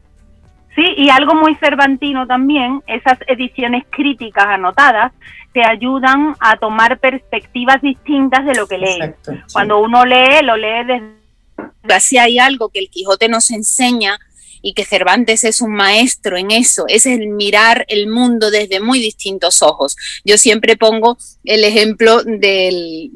[0.75, 5.13] Sí, y algo muy cervantino también, esas ediciones críticas anotadas
[5.53, 9.15] te ayudan a tomar perspectivas distintas de lo que lees.
[9.53, 12.01] Cuando uno lee, lo lee desde...
[12.01, 14.19] Si hay algo que el Quijote nos enseña
[14.63, 19.01] y que Cervantes es un maestro en eso, es el mirar el mundo desde muy
[19.01, 19.97] distintos ojos.
[20.25, 23.11] Yo siempre pongo el ejemplo del,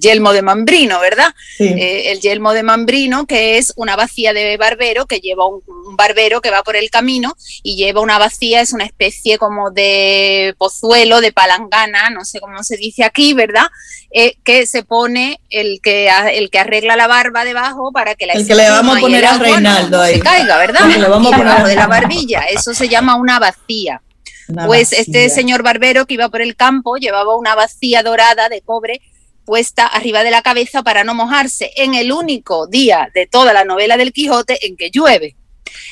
[0.00, 1.34] yelmo de Mambrino, ¿verdad?
[1.58, 5.62] Eh, el yelmo de Mambrino, que es una vacía de barbero, que lleva un,
[5.96, 10.54] barbero que va por el camino y lleva una vacía, es una especie como de
[10.58, 13.66] pozuelo, de palangana, no sé cómo se dice aquí, ¿verdad?
[14.12, 18.32] Eh, que se pone el que, el que arregla la barba debajo para que la
[18.32, 20.14] el que le vamos a poner a Reinaldo ahí.
[20.14, 20.89] se caiga, ¿verdad?
[20.98, 22.42] De la barbilla.
[22.50, 24.02] Eso se llama una vacía.
[24.66, 29.00] pues este señor barbero que iba por el campo llevaba una vacía dorada de cobre
[29.44, 33.64] puesta arriba de la cabeza para no mojarse en el único día de toda la
[33.64, 35.36] novela del Quijote en que llueve.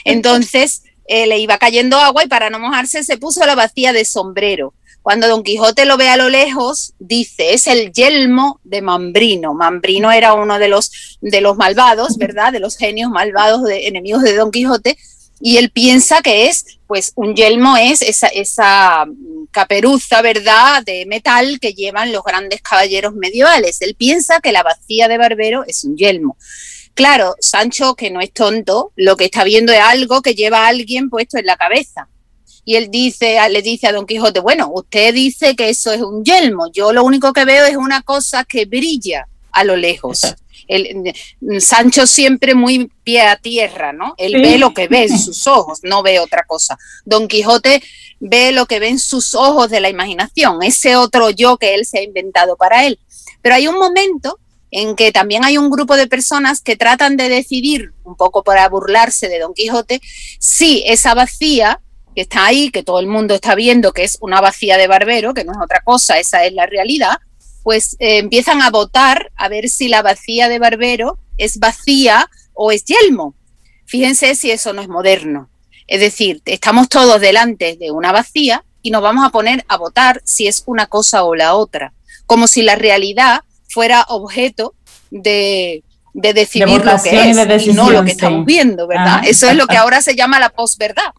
[0.05, 4.05] Entonces eh, le iba cayendo agua y para no mojarse se puso la vacía de
[4.05, 4.75] sombrero.
[5.03, 9.55] Cuando Don Quijote lo ve a lo lejos, dice, es el yelmo de Mambrino.
[9.55, 12.53] Mambrino era uno de los, de los malvados, ¿verdad?
[12.53, 14.99] De los genios malvados, de, enemigos de Don Quijote.
[15.41, 19.07] Y él piensa que es, pues un yelmo es esa, esa
[19.51, 23.81] caperuza, ¿verdad?, de metal que llevan los grandes caballeros medievales.
[23.81, 26.37] Él piensa que la vacía de Barbero es un yelmo.
[26.95, 30.69] Claro, Sancho, que no es tonto, lo que está viendo es algo que lleva a
[30.69, 32.09] alguien puesto en la cabeza
[32.69, 36.23] y él dice, le dice a Don Quijote, bueno, usted dice que eso es un
[36.23, 40.21] yelmo, yo lo único que veo es una cosa que brilla a lo lejos.
[40.67, 41.15] El,
[41.63, 44.15] Sancho siempre muy pie a tierra, ¿no?
[44.19, 46.77] Él ve lo que ve en sus ojos, no ve otra cosa.
[47.07, 47.83] Don Quijote
[48.21, 51.87] ve lo que ve en sus ojos de la imaginación, ese otro yo que él
[51.87, 52.99] se ha inventado para él.
[53.41, 54.39] Pero hay un momento
[54.71, 58.69] en que también hay un grupo de personas que tratan de decidir, un poco para
[58.69, 60.03] burlarse de Don Quijote,
[60.39, 61.81] si esa vacía
[62.19, 65.35] que está ahí, que todo el mundo está viendo que es una vacía de barbero,
[65.35, 67.17] que no es otra cosa, esa es la realidad,
[67.63, 72.73] pues eh, empiezan a votar a ver si la vacía de barbero es vacía o
[72.73, 73.37] es yelmo.
[73.87, 75.49] Fíjense si eso no es moderno.
[75.87, 80.21] Es decir, estamos todos delante de una vacía y nos vamos a poner a votar
[80.25, 81.93] si es una cosa o la otra,
[82.27, 84.75] como si la realidad fuera objeto
[85.13, 89.21] de, de decidir lo que es y, no lo que estamos viendo, ¿verdad?
[89.23, 89.25] Ah.
[89.25, 91.13] Eso es lo que ahora se llama la posverdad.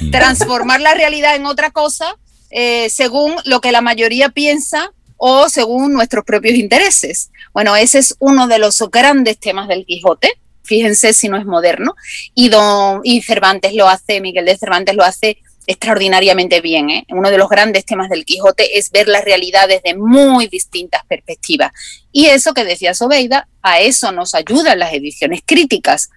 [0.00, 0.10] Mm.
[0.10, 2.16] Transformar la realidad en otra cosa
[2.50, 7.30] eh, según lo que la mayoría piensa o según nuestros propios intereses.
[7.52, 10.30] Bueno, ese es uno de los grandes temas del Quijote.
[10.62, 11.94] Fíjense si no es moderno.
[12.34, 16.90] Y, don, y Cervantes lo hace, Miguel de Cervantes lo hace extraordinariamente bien.
[16.90, 17.06] ¿eh?
[17.08, 21.72] Uno de los grandes temas del Quijote es ver la realidad desde muy distintas perspectivas.
[22.12, 26.10] Y eso que decía Sobeida, a eso nos ayudan las ediciones críticas.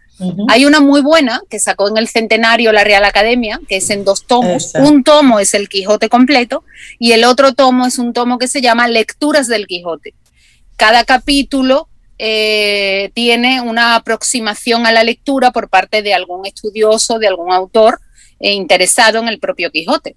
[0.47, 4.03] Hay una muy buena que sacó en el centenario la Real Academia, que es en
[4.03, 4.73] dos tomos.
[4.75, 6.63] Un tomo es el Quijote completo
[6.97, 10.15] y el otro tomo es un tomo que se llama Lecturas del Quijote.
[10.75, 17.27] Cada capítulo eh, tiene una aproximación a la lectura por parte de algún estudioso, de
[17.27, 17.99] algún autor
[18.39, 20.15] e interesado en el propio Quijote.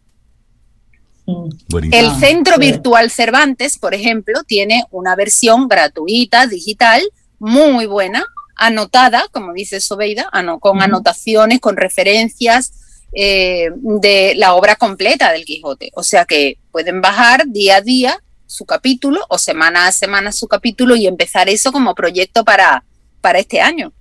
[1.92, 7.02] El Centro Virtual Cervantes, por ejemplo, tiene una versión gratuita, digital,
[7.38, 8.24] muy buena,
[8.60, 12.72] anotada, como dice Sobeida, con anotaciones, con referencias
[13.12, 15.90] eh, de la obra completa del Quijote.
[15.94, 20.46] O sea que pueden bajar día a día su capítulo o semana a semana su
[20.46, 22.84] capítulo y empezar eso como proyecto para,
[23.20, 23.92] para este año.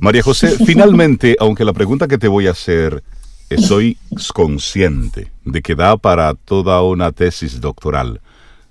[0.00, 3.02] María José, finalmente, aunque la pregunta que te voy a hacer
[3.50, 3.96] Estoy
[4.34, 8.20] consciente de que da para toda una tesis doctoral.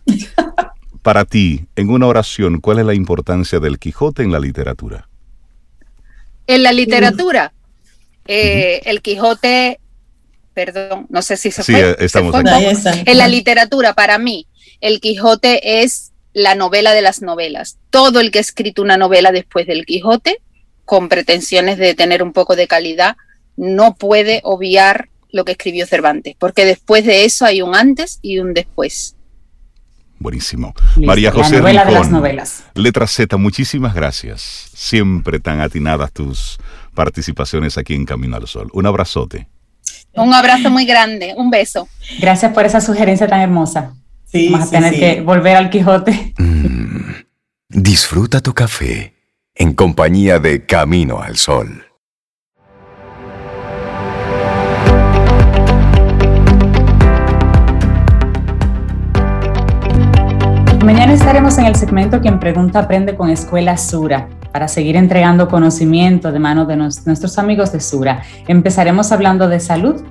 [1.02, 5.08] Para ti, en una oración, ¿cuál es la importancia del Quijote en la literatura?
[6.48, 7.54] En la literatura,
[8.28, 9.80] eh, el Quijote,
[10.54, 12.34] perdón, no sé si se sí, estamos
[13.06, 14.48] En la literatura, para mí,
[14.82, 17.78] el Quijote es la novela de las novelas.
[17.90, 20.40] Todo el que ha escrito una novela después del Quijote,
[20.86, 23.18] con pretensiones de tener un poco de calidad,
[23.58, 28.40] no puede obviar lo que escribió Cervantes, porque después de eso hay un antes y
[28.40, 29.17] un después.
[30.20, 30.74] Buenísimo.
[30.96, 32.64] María José novela de las novelas.
[32.74, 34.70] Letra Z, muchísimas gracias.
[34.74, 36.58] Siempre tan atinadas tus
[36.94, 38.70] participaciones aquí en Camino al Sol.
[38.74, 39.48] Un abrazote.
[40.14, 41.88] Un abrazo muy grande, un beso.
[42.20, 43.94] Gracias por esa sugerencia tan hermosa.
[44.26, 46.34] Sí, Vamos a tener que volver al Quijote.
[46.38, 47.12] Mm,
[47.70, 49.14] disfruta tu café
[49.56, 51.87] en compañía de Camino al Sol.
[60.84, 66.32] Mañana estaremos en el segmento Quien Pregunta Aprende con Escuela Sura para seguir entregando conocimiento
[66.32, 68.22] de mano de nuestros amigos de Sura.
[68.48, 70.02] Empezaremos hablando de salud,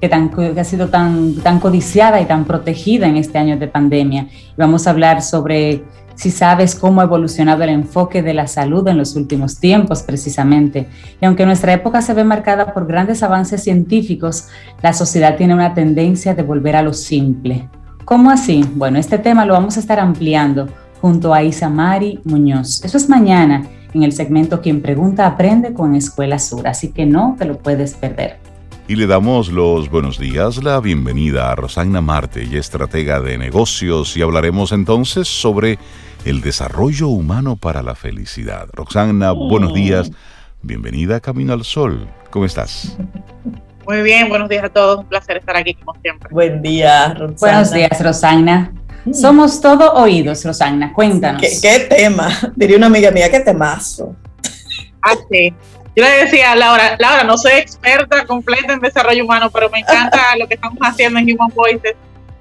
[0.00, 4.26] que, ha sido tan, tan codiciada y tan protegida en este año de pandemia.
[4.56, 5.84] vamos a hablar sobre
[6.14, 10.88] si sabes cómo ha evolucionado el enfoque de la salud en los últimos tiempos precisamente.
[11.20, 14.48] Y aunque nuestra época se ve marcada por grandes avances científicos,
[14.82, 17.68] la sociedad tiene una tendencia de volver a lo simple
[18.04, 18.64] ¿Cómo así?
[18.74, 20.68] Bueno, este tema lo vamos a estar ampliando
[21.00, 22.84] junto a Isamari Muñoz.
[22.84, 27.34] Eso es mañana en el segmento Quien Pregunta Aprende con Escuela Sur, así que no
[27.38, 28.38] te lo puedes perder.
[28.88, 34.14] Y le damos los buenos días, la bienvenida a Rosagna Marte y estratega de negocios
[34.18, 35.78] y hablaremos entonces sobre
[36.26, 38.68] el desarrollo humano para la felicidad.
[38.74, 40.10] Roxana, buenos días,
[40.60, 42.06] bienvenida a Camino al Sol.
[42.30, 42.98] ¿Cómo estás?
[43.86, 45.00] Muy bien, buenos días a todos.
[45.00, 46.28] Un placer estar aquí como siempre.
[46.32, 47.36] Buen día, Rosana.
[47.38, 48.72] Buenos días, Rosana.
[49.04, 49.12] Mm.
[49.12, 50.92] Somos todo oídos, Rosana.
[50.92, 51.42] Cuéntanos.
[51.60, 52.30] ¿Qué, tema?
[52.56, 54.16] Diría una amiga mía, qué temazo.
[55.02, 55.52] Ah, sí.
[55.94, 59.80] Yo le decía a Laura, Laura, no soy experta completa en desarrollo humano, pero me
[59.80, 61.94] encanta lo que estamos haciendo en Human Voices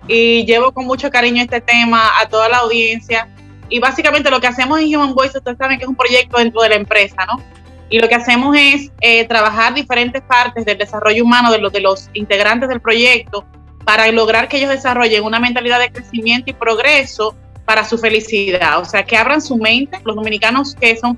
[0.08, 3.27] y llevo con mucho cariño este tema a toda la audiencia.
[3.69, 6.62] Y básicamente lo que hacemos en Human Voices, ustedes saben que es un proyecto dentro
[6.62, 7.41] de la empresa, ¿no?
[7.89, 11.82] Y lo que hacemos es eh, trabajar diferentes partes del desarrollo humano de los, de
[11.82, 13.46] los integrantes del proyecto
[13.86, 18.80] para lograr que ellos desarrollen una mentalidad de crecimiento y progreso para su felicidad.
[18.80, 21.17] O sea, que abran su mente, los dominicanos que son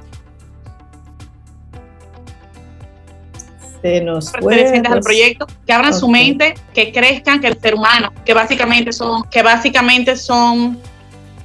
[3.82, 8.92] pertenecientes al proyecto, que abran su mente, que crezcan, que el ser humano, que básicamente
[8.92, 10.80] son, que básicamente son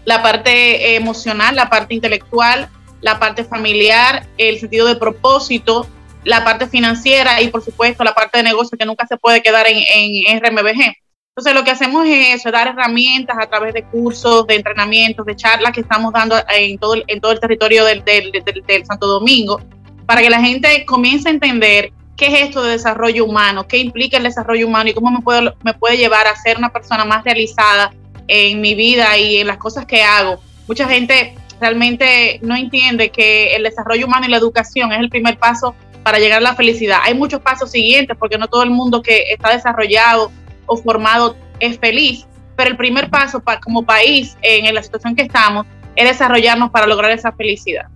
[0.04, 2.68] la parte emocional, la parte intelectual,
[3.00, 5.86] la parte familiar, el sentido de propósito,
[6.24, 9.66] la parte financiera y por supuesto la parte de negocio que nunca se puede quedar
[9.66, 9.79] en,
[10.27, 10.94] en RMBG.
[11.31, 15.72] Entonces lo que hacemos es dar herramientas a través de cursos, de entrenamientos, de charlas
[15.72, 19.60] que estamos dando en todo, en todo el territorio del, del, del, Santo Domingo,
[20.06, 24.18] para que la gente comience a entender qué es esto de desarrollo humano, qué implica
[24.18, 27.25] el desarrollo humano y cómo me puede, me puede llevar a ser una persona más
[27.25, 27.94] realizada
[28.29, 30.40] en mi vida y en las cosas que hago.
[30.68, 35.38] Mucha gente realmente no entiende que el desarrollo humano y la educación es el primer
[35.38, 36.98] paso para llegar a la felicidad.
[37.02, 40.31] Hay muchos pasos siguientes porque no todo el mundo que está desarrollado
[40.67, 45.23] o formado es feliz, pero el primer paso para, como país en, la situación que
[45.23, 47.87] estamos es desarrollarnos para lograr esa felicidad.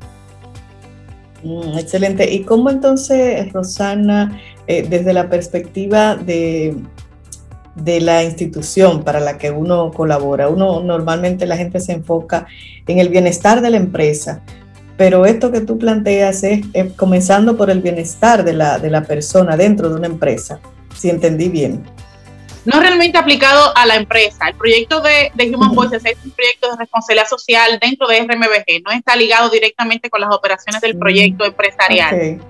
[1.43, 2.31] Mm, excelente.
[2.31, 6.77] ¿Y cómo entonces, Rosana, eh, desde la perspectiva de,
[7.75, 10.49] de la institución para la que uno colabora.
[10.49, 12.47] Uno normalmente la gente se enfoca
[12.87, 14.43] en el bienestar de la empresa,
[14.97, 16.65] pero esto que tú planteas es,
[16.97, 20.61] comenzando por el bienestar de la, de la persona dentro de una empresa,
[20.95, 21.83] si entendí bien.
[22.65, 24.49] No realmente aplicado a la empresa.
[24.49, 28.91] El proyecto de, Human Voices es un proyecto de responsabilidad social dentro de RMBG, no
[28.93, 32.41] está ligado directamente con las operaciones del proyecto empresarial.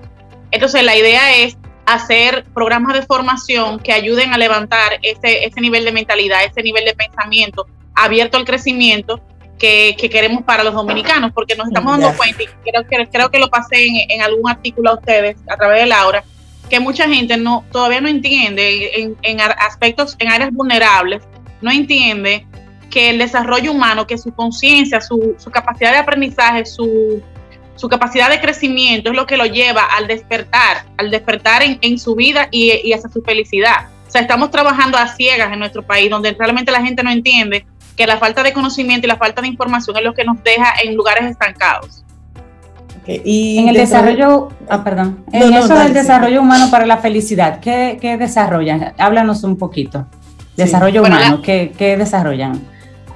[0.51, 5.85] Entonces la idea es hacer programas de formación que ayuden a levantar ese, ese nivel
[5.85, 9.21] de mentalidad, ese nivel de pensamiento abierto al crecimiento
[9.57, 13.39] que, queremos para los dominicanos, porque nos estamos dando cuenta, y creo que, creo que
[13.39, 16.23] lo pasé en, algún artículo a ustedes a través de Laura,
[16.69, 21.23] que mucha gente no todavía no entiende en, en aspectos, en áreas vulnerables,
[21.61, 22.45] no entiende
[22.89, 27.21] que el desarrollo humano, que su conciencia, su, su capacidad de aprendizaje, su
[27.75, 32.15] su capacidad de crecimiento es lo que lo lleva al despertar, al despertar en, su
[32.15, 33.89] vida y, y, hacia su felicidad.
[34.07, 37.65] O sea, estamos trabajando a ciegas en nuestro país, donde realmente la gente no entiende
[37.95, 40.73] que la falta de conocimiento y la falta de información es lo que nos deja
[40.83, 42.05] en lugares estancados.
[43.07, 47.99] Y en el desarrollo, ah, perdón, en eso del desarrollo humano para la felicidad, ¿qué,
[48.01, 48.93] qué desarrollan?
[48.97, 50.07] Háblanos un poquito.
[50.57, 52.59] Desarrollo humano, ¿qué, ¿qué desarrollan?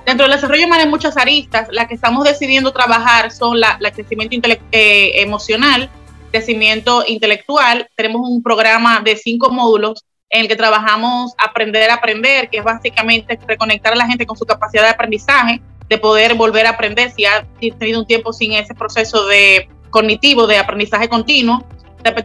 [0.09, 1.67] Dentro del desarrollo humano hay muchas aristas.
[1.71, 5.87] Las que estamos decidiendo trabajar son la, crecimiento eh, emocional,
[6.31, 7.87] crecimiento intelectual.
[7.95, 12.63] Tenemos un programa de cinco módulos en el que trabajamos aprender a aprender, que es
[12.63, 17.11] básicamente reconectar a la gente con su capacidad de aprendizaje, de poder volver a aprender
[17.11, 17.45] si ha
[17.77, 21.63] tenido un tiempo sin ese proceso de cognitivo de aprendizaje continuo.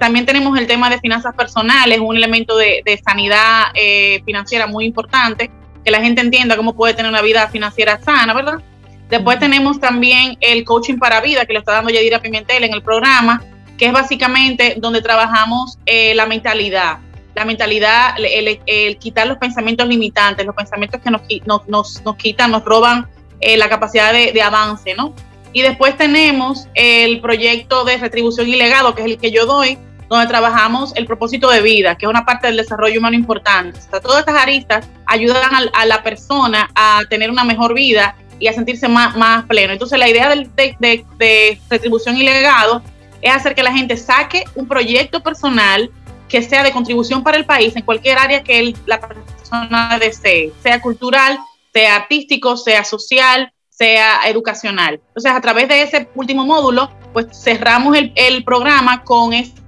[0.01, 5.51] También tenemos el tema de finanzas personales, un elemento de, sanidad eh, financiera muy importante
[5.85, 8.63] que la gente entienda cómo puede tener una vida financiera sana, ¿verdad?
[9.09, 12.83] Después tenemos también el coaching para vida que lo está dando Yadira Pimentel en el
[12.83, 13.43] programa,
[13.77, 16.99] que es básicamente donde trabajamos eh, la mentalidad.
[17.35, 21.23] La mentalidad, el, quitar los pensamientos limitantes, los pensamientos que nos,
[21.67, 23.09] nos, nos, quitan, nos roban
[23.41, 25.13] eh, la capacidad de, de, avance, ¿no?
[25.53, 29.79] Y después tenemos el proyecto de retribución y legado, que es el que yo doy,
[30.09, 33.79] donde trabajamos el propósito de vida, que es una parte del desarrollo humano importante.
[34.03, 38.89] Todas estas aristas ayudan a, la persona a tener una mejor vida y a sentirse
[38.89, 39.73] más, pleno.
[39.73, 42.83] Entonces, la idea de, retribución y legado
[43.23, 45.91] es hacer que la gente saque un proyecto personal
[46.29, 50.81] que sea de contribución para el país en cualquier área que la persona desee, sea
[50.81, 51.39] cultural,
[51.73, 55.01] sea artístico, sea social, sea educacional.
[55.09, 59.64] Entonces, a través de ese último módulo, pues cerramos el, el programa con esta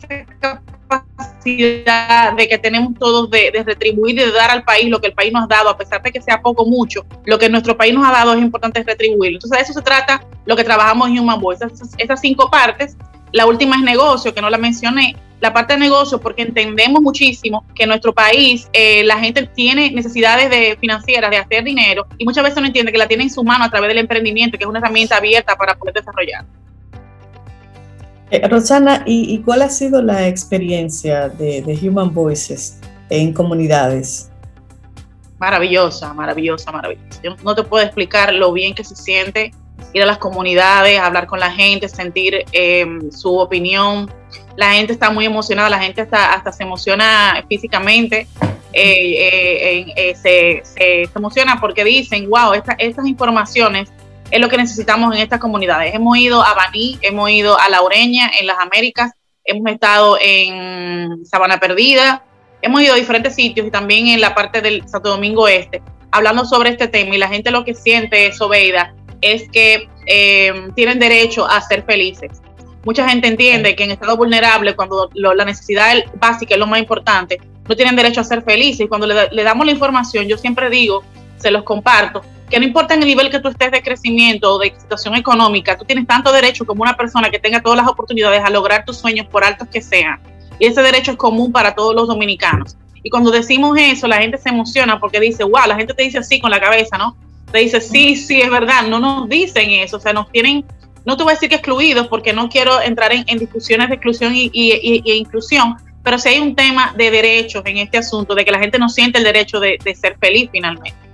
[0.87, 5.13] capacidad de que tenemos todos de, retribuir y de dar al país lo que el
[5.13, 7.77] país nos ha dado, a pesar de que sea poco o mucho, lo que nuestro
[7.77, 9.37] país nos ha dado es importante retribuirlo.
[9.37, 11.65] Entonces, de eso se trata lo que trabajamos en Human Voice.
[11.99, 12.97] Esas, cinco partes,
[13.33, 17.65] la última es negocio, que no la mencioné, la parte de negocio, porque entendemos muchísimo
[17.75, 22.25] que en nuestro país eh, la gente tiene necesidades de financieras de hacer dinero y
[22.25, 24.65] muchas veces no entiende que la tiene en su mano a través del emprendimiento, que
[24.65, 26.47] es una herramienta abierta para poder desarrollar.
[28.31, 34.31] Eh, Rosana, ¿y, cuál ha sido la experiencia de, Human Voices en comunidades?
[35.39, 37.21] Maravillosa, maravillosa, maravillosa.
[37.23, 39.53] Yo no te puedo explicar lo bien que se siente
[39.93, 44.11] ir a las comunidades, hablar con la gente, sentir em, su opinión.
[44.57, 48.27] La gente está muy emocionada, la gente hasta, hasta se emociona físicamente,
[48.73, 53.91] eh, eh, se, se, emociona porque dicen, wow, estas informaciones
[54.31, 55.95] es lo que necesitamos en estas comunidades.
[55.95, 59.13] Hemos ido a Baní, hemos ido a Laureña, en las Américas,
[59.45, 62.25] hemos estado en Sabana Perdida,
[62.63, 66.45] hemos ido a diferentes sitios y también en la parte del Santo Domingo Este, hablando
[66.45, 71.47] sobre este tema y la gente lo que siente, Sobeida, es que eh, tienen derecho
[71.47, 72.43] a ser felices.
[72.85, 77.41] Mucha gente entiende que en estado vulnerable, cuando la necesidad básica es lo más importante,
[77.69, 78.87] no tienen derecho a ser felices.
[78.89, 81.03] Cuando le, le damos la información, yo siempre digo,
[81.37, 84.59] se los comparto, que no importa en el nivel que tú estés de crecimiento o
[84.59, 88.43] de situación económica, tú tienes tanto derecho como una persona que tenga todas las oportunidades
[88.45, 90.21] a lograr tus sueños por altos que sean.
[90.59, 92.77] Y ese derecho es común para todos los dominicanos.
[93.03, 96.19] Y cuando decimos eso, la gente se emociona porque dice, wow, la gente te dice
[96.19, 97.17] así con la cabeza, ¿no?
[97.51, 100.65] Te dice, sí, sí, es verdad, no nos dicen eso, o sea, nos tienen,
[101.05, 104.33] no te voy a decir que excluidos porque no quiero entrar en, discusiones de exclusión
[104.35, 108.51] y, e inclusión, pero sí hay un tema de derechos en este asunto, de que
[108.51, 111.06] la gente no siente el derecho de ser feliz finalmente.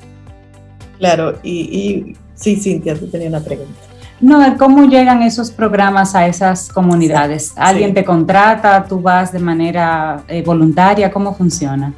[1.02, 3.72] Claro, y, sí, Cintia, tú tenías una pregunta.
[4.20, 7.54] No, ¿cómo llegan esos programas a esas comunidades?
[7.56, 8.86] ¿Alguien te contrata?
[8.86, 11.10] ¿Tú vas de manera eh, voluntaria?
[11.10, 11.92] ¿Cómo funciona?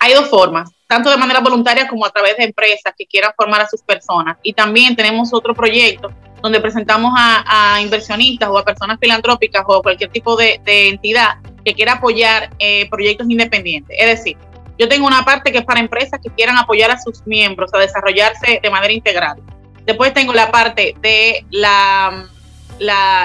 [0.00, 3.60] Hay dos formas, tanto de manera voluntaria como a través de empresas que quieran formar
[3.60, 4.38] a sus personas.
[4.42, 6.10] Y también tenemos otro proyecto
[6.42, 11.74] donde presentamos a, inversionistas o a personas filantrópicas o a cualquier tipo de, entidad que
[11.74, 13.96] quiera apoyar eh, proyectos independientes.
[13.96, 14.36] Es decir,
[14.78, 17.78] yo tengo una parte que es para empresas que quieran apoyar a sus miembros a
[17.78, 19.38] desarrollarse de manera integral.
[19.84, 22.28] Después tengo la parte de la,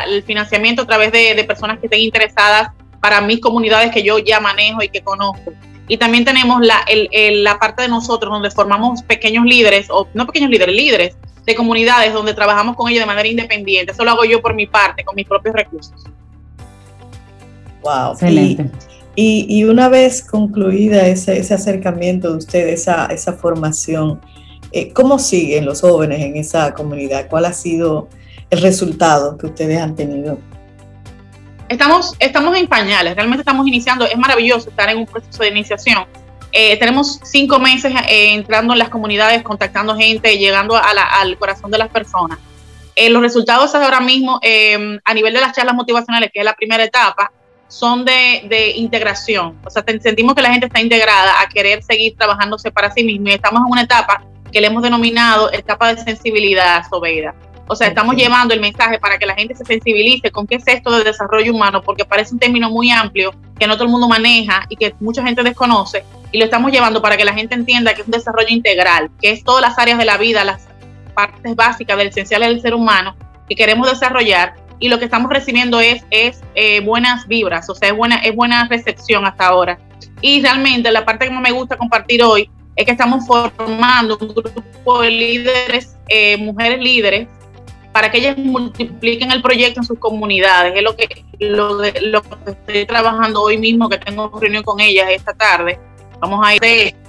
[0.07, 2.69] el financiamiento a través de, personas que estén interesadas
[3.01, 5.53] para mis comunidades que yo ya manejo y que conozco.
[5.87, 10.51] Y también tenemos la, la parte de nosotros donde formamos pequeños líderes, o no pequeños
[10.51, 13.91] líderes, líderes de comunidades donde trabajamos con ellos de manera independiente.
[13.91, 15.93] Eso lo hago yo por mi parte, con mis propios recursos.
[17.81, 18.13] Wow.
[18.13, 18.63] Excelente.
[18.63, 24.21] Y, una vez concluida ese, ese, acercamiento de ustedes, esa, esa formación,
[24.71, 27.27] eh, ¿cómo siguen los jóvenes en esa comunidad?
[27.29, 28.07] ¿Cuál ha sido
[28.49, 30.39] el resultado que ustedes han tenido?
[31.67, 36.05] Estamos, estamos en pañales, realmente estamos iniciando, es maravilloso estar en un proceso de iniciación,
[36.51, 41.77] eh, tenemos cinco meses eh, entrando en las comunidades, contactando gente, llegando al corazón de
[41.77, 42.39] las personas.
[42.95, 44.39] Eh, los resultados ahora mismo,
[45.05, 47.31] a nivel de las charlas motivacionales, que es la primera etapa,
[47.71, 49.57] son de, integración.
[49.65, 53.31] O sea, sentimos que la gente está integrada a querer seguir trabajándose para sí misma
[53.31, 57.33] y estamos en una etapa que le hemos denominado etapa de sensibilidad, Sobeida.
[57.67, 60.67] O sea, estamos llevando el mensaje para que la gente se sensibilice con qué es
[60.67, 64.09] esto de desarrollo humano, porque parece un término muy amplio que no todo el mundo
[64.09, 66.03] maneja y que mucha gente desconoce,
[66.33, 69.31] y lo estamos llevando para que la gente entienda que es un desarrollo integral, que
[69.31, 70.67] es todas las áreas de la vida, las
[71.13, 73.15] partes básicas del esencial del ser humano
[73.47, 77.89] que queremos desarrollar y lo que estamos recibiendo es, es eh, buenas vibras, o sea,
[77.89, 79.79] es buena, es buena recepción hasta ahora.
[80.21, 84.29] Y realmente la parte que más me gusta compartir hoy es que estamos formando un
[84.29, 87.27] grupo de líderes, eh, mujeres líderes,
[87.91, 90.73] para que ellas multipliquen el proyecto en sus comunidades.
[90.75, 95.07] Es lo que, lo, lo que estoy trabajando hoy mismo, que tengo reunión con ellas
[95.09, 95.79] esta tarde.
[96.19, 96.61] Vamos a ir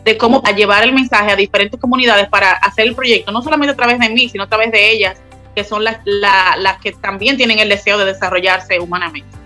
[0.05, 3.73] de, cómo a llevar el mensaje a diferentes comunidades para hacer el proyecto, no solamente
[3.73, 5.23] a través de mí, sino a través de ellas,
[5.55, 9.42] que son las, las que también tienen el deseo de desarrollarse humanamente.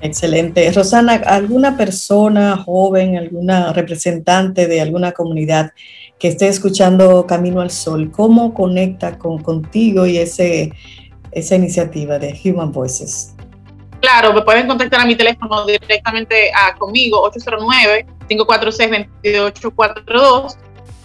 [0.00, 0.70] Excelente.
[0.72, 5.72] Rosana, ¿alguna persona joven, alguna representante de alguna comunidad
[6.18, 10.72] que esté escuchando Camino al Sol, cómo conecta con, contigo y ese,
[11.32, 13.34] esa iniciativa de Human Voices?
[14.00, 17.28] Claro, me pueden contactar a mi teléfono directamente a, conmigo,
[18.28, 20.56] 809-546-2842.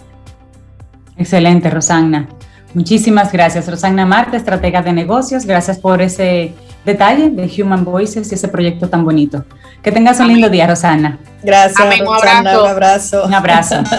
[1.17, 2.27] Excelente, Rosana.
[2.73, 5.45] Muchísimas gracias, Rosana Marte, estratega de negocios.
[5.45, 6.53] Gracias por ese
[6.85, 9.43] detalle de Human Voices y ese proyecto tan bonito.
[9.81, 11.17] Que tengas un lindo día, Rosana.
[11.43, 13.25] Gracias, Un abrazo.
[13.25, 13.83] Un abrazo.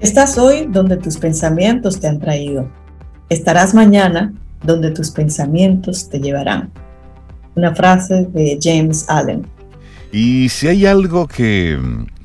[0.00, 2.70] Estás hoy donde tus pensamientos te han traído.
[3.28, 4.32] Estarás mañana
[4.62, 6.72] donde tus pensamientos te llevarán.
[7.54, 9.46] Una frase de James Allen.
[10.10, 11.78] Y si hay algo que,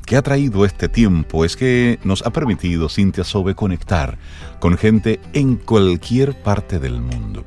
[0.05, 4.17] que ha traído este tiempo es que nos ha permitido, Cintia Sobe, conectar
[4.61, 7.43] con gente en cualquier parte del mundo.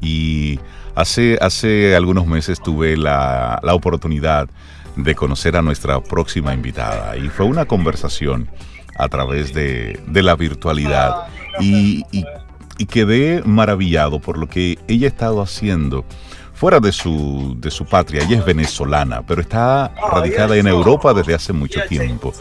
[0.00, 0.58] Y
[0.96, 4.48] hace, hace algunos meses tuve la, la oportunidad
[4.96, 8.48] de conocer a nuestra próxima invitada y fue una conversación
[8.96, 11.26] a través de, la virtualidad
[11.60, 12.04] y,
[12.90, 16.04] quedé maravillado por lo que ella ha estado haciendo
[16.52, 18.24] fuera de su, de su patria.
[18.24, 22.32] Ella es venezolana, pero está radicada en Europa desde hace mucho tiempo.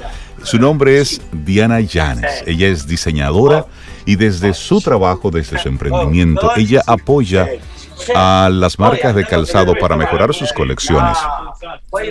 [0.42, 2.44] Su nombre es Diana Llanes.
[2.48, 3.68] Ella es diseñadora
[4.06, 7.48] y desde su trabajo, desde su emprendimiento, ella apoya
[8.16, 11.18] a las marcas de calzado para mejorar sus colecciones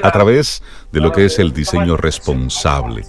[0.02, 0.62] a través
[0.92, 3.04] de lo que es el diseño responsable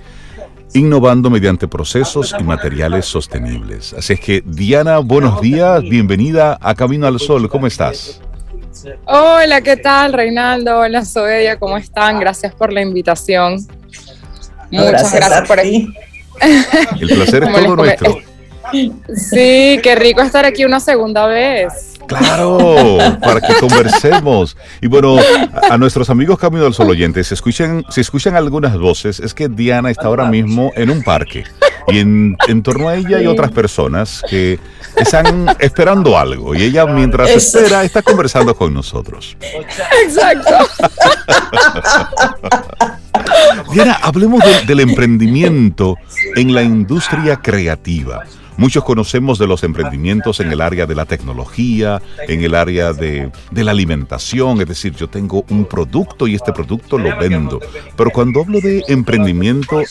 [0.74, 3.93] innovando mediante procesos y materiales sostenibles.
[3.93, 8.22] Así es que, Diana, buenos días, bienvenida a Camino al Sol, ¿cómo estás?
[9.05, 10.80] Hola, ¿qué tal, Reinaldo?
[10.80, 12.19] Hola, Soedia, ¿cómo están?
[12.19, 13.65] Gracias por la invitación.
[14.72, 15.93] Muchas gracias, por aquí.
[16.99, 18.30] El placer es todo nuestro.
[18.72, 21.91] Sí, qué rico estar aquí una segunda vez.
[22.07, 24.57] Claro, para que conversemos.
[24.82, 25.17] Y bueno,
[25.69, 29.47] a, nuestros amigos Camino del Sol oyentes, si escuchan, si escuchan algunas voces, es que
[29.47, 31.45] Diana está ahora mismo en un parque.
[31.88, 34.59] Y en, torno a ella hay otras personas que
[34.95, 36.53] están esperando algo.
[36.55, 39.38] Y ella, mientras espera, está conversando con nosotros.
[40.03, 40.55] Exacto.
[43.74, 45.95] Diana, hablemos del emprendimiento
[46.36, 48.24] en la industria creativa.
[48.58, 53.32] Muchos conocemos de los emprendimientos en el área de la tecnología, en el área de,
[53.52, 57.60] la alimentación, es decir, yo tengo un producto y este producto lo vendo.
[57.95, 59.82] Pero cuando hablo de emprendimiento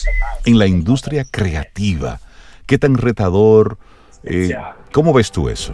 [0.45, 2.19] en la industria creativa,
[2.65, 3.77] ¿qué tan retador?
[4.23, 4.55] Eh,
[4.91, 5.73] ¿Cómo ves tú eso?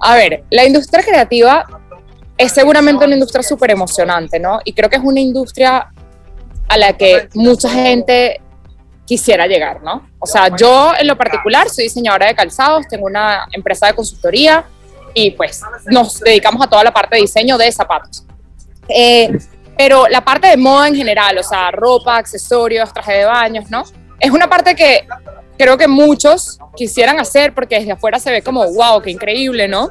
[0.00, 1.64] A ver, la industria creativa
[2.36, 4.60] es seguramente una industria súper emocionante, ¿no?
[4.64, 5.92] Y creo que es una industria
[6.68, 8.41] a la que mucha gente
[9.12, 10.08] quisiera llegar, ¿no?
[10.18, 14.64] O sea, yo en lo particular soy diseñadora de calzados, tengo una empresa de consultoría
[15.12, 18.24] y pues nos dedicamos a toda la parte de diseño de zapatos.
[18.88, 19.38] Eh,
[19.76, 23.82] pero la parte de moda en general, o sea, ropa, accesorios, traje de baños, ¿no?
[24.18, 25.06] Es una parte que
[25.58, 29.90] creo que muchos quisieran hacer porque desde afuera se ve como, wow, qué increíble, ¿no?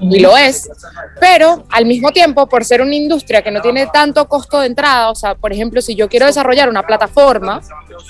[0.00, 0.68] Y lo es,
[1.20, 5.10] pero al mismo tiempo, por ser una industria que no tiene tanto costo de entrada,
[5.10, 7.60] o sea, por ejemplo, si yo quiero desarrollar una plataforma,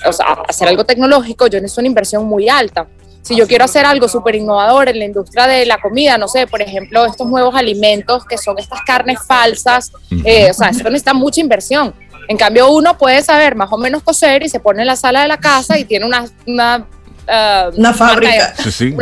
[0.05, 2.87] o sea, hacer algo tecnológico, yo necesito una inversión muy alta.
[3.21, 6.47] Si yo quiero hacer algo súper innovador en la industria de la comida, no sé,
[6.47, 9.91] por ejemplo, estos nuevos alimentos que son estas carnes falsas,
[10.25, 11.93] eh, o sea, eso necesita mucha inversión.
[12.27, 15.21] En cambio, uno puede saber más o menos coser y se pone en la sala
[15.21, 16.87] de la casa y tiene una, una
[17.27, 18.53] Uh, una fábrica.
[18.63, 18.95] sí, sí,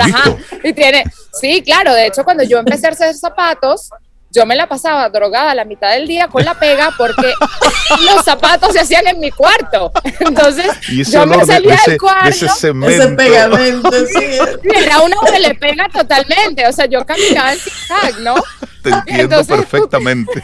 [0.64, 1.04] y tiene,
[1.34, 3.90] sí, claro, de hecho cuando yo empecé a hacer zapatos,
[4.32, 7.34] yo me la pasaba drogada la mitad del día con la pega porque
[8.06, 9.92] los zapatos se hacían en mi cuarto.
[10.20, 12.30] Entonces, yo me salía del cuarto.
[12.30, 14.38] ese, ese pegamento, sí.
[14.76, 16.68] Era uno que le pega totalmente.
[16.68, 18.36] O sea, yo caminaba en zigzag, ¿no?
[18.84, 20.44] Te entiendo perfectamente.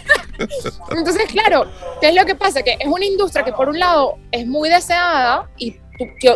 [0.90, 1.72] Entonces, claro,
[2.02, 2.64] ¿qué es lo que pasa?
[2.64, 5.78] Que es una industria que por un lado es muy deseada y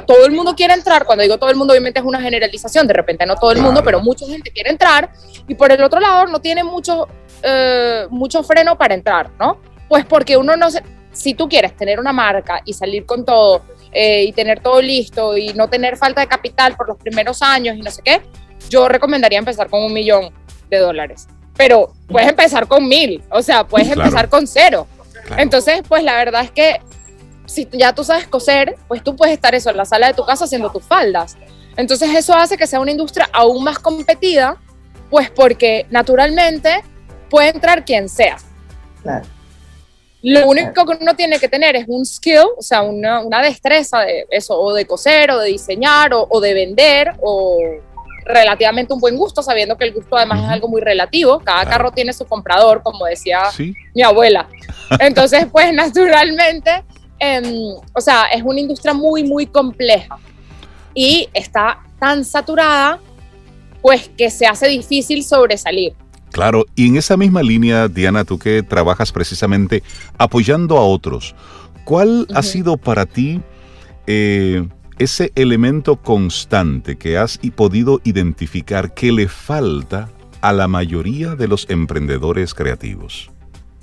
[0.05, 2.93] todo el mundo quiere entrar, cuando digo todo el mundo obviamente es una generalización, de
[2.93, 5.11] repente no todo el mundo, pero mucha gente quiere entrar,
[5.47, 7.07] y por el otro lado no tiene mucho,
[7.43, 9.57] eh, mucho freno para entrar, ¿no?
[9.87, 13.63] Pues porque uno no se, si tú quieres tener una marca y salir con todo
[13.91, 17.75] eh, y tener todo listo y no tener falta de capital por los primeros años
[17.75, 18.21] y no sé qué,
[18.69, 20.31] yo recomendaría empezar con un millón
[20.69, 21.27] de dólares.
[21.57, 24.87] Pero puedes empezar con mil, o sea, puedes empezar con cero.
[25.37, 26.79] Entonces, pues la verdad es que
[27.49, 30.23] si ya tú sabes coser, pues tú puedes estar eso en la sala de tu
[30.25, 31.35] casa haciendo tus faldas.
[31.75, 34.57] Entonces eso hace que sea una industria aún más competida,
[35.09, 36.83] pues porque naturalmente
[37.29, 38.37] puede entrar quien sea.
[39.01, 39.25] Claro.
[40.21, 44.01] Lo único que uno tiene que tener es un skill, o sea, una, una destreza
[44.01, 47.57] de eso, o de coser, o de diseñar, o, o, de vender, o
[48.25, 51.39] relativamente un buen gusto, sabiendo que el gusto además es algo muy relativo.
[51.39, 53.43] Cada carro tiene su comprador, como decía
[53.95, 54.49] mi abuela.
[54.99, 56.83] Entonces, pues naturalmente
[57.19, 60.17] Em, o sea, es una industria muy, muy compleja
[60.93, 62.99] y está tan saturada,
[63.81, 65.93] pues que se hace difícil sobresalir.
[66.31, 69.83] Claro, y en esa misma línea, Diana, tú que trabajas precisamente
[70.17, 71.35] apoyando a otros,
[71.83, 73.41] ¿cuál ha sido para ti
[74.05, 74.67] eh,
[74.99, 80.09] ese elemento constante que has podido identificar que le falta
[80.41, 83.31] a la mayoría de los emprendedores creativos?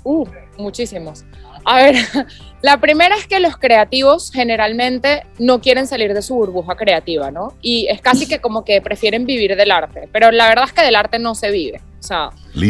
[0.03, 0.25] Uh,
[0.57, 1.25] muchísimos.
[1.67, 1.95] A ver,
[2.61, 7.55] la primera es que los creativos generalmente no quieren salir de su burbuja creativa, ¿no?
[7.61, 10.81] Y es casi que como que prefieren vivir del arte, pero la verdad es que
[10.81, 11.81] del arte no se vive.
[11.99, 12.29] O sea,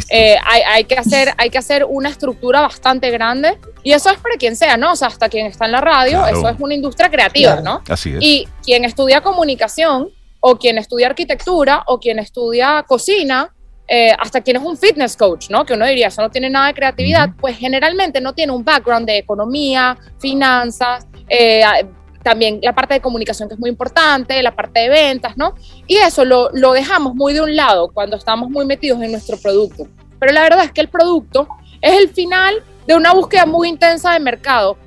[0.09, 4.35] eh, hay, que hacer, hay que hacer una estructura bastante grande y eso es para
[4.35, 4.93] quien sea, ¿no?
[4.93, 7.83] O sea, hasta quien está en la radio, eso es una industria creativa, ¿no?
[7.87, 8.17] Así es.
[8.19, 13.53] Y quien estudia comunicación o quien estudia arquitectura o quien estudia cocina,
[13.87, 15.65] eh, hasta quien es un fitness coach, ¿no?
[15.65, 19.07] Que uno diría, eso no tiene nada de creatividad, pues generalmente no tiene un background
[19.07, 21.63] de economía, finanzas, eh,
[22.21, 25.55] también la parte de comunicación que es muy importante, la parte de ventas, ¿no?
[25.87, 29.37] Y eso lo, lo dejamos muy de un lado cuando estamos muy metidos en nuestro
[29.37, 29.87] producto.
[30.19, 31.47] Pero la verdad es que el producto
[31.79, 34.77] es el final de una búsqueda muy intensa de mercado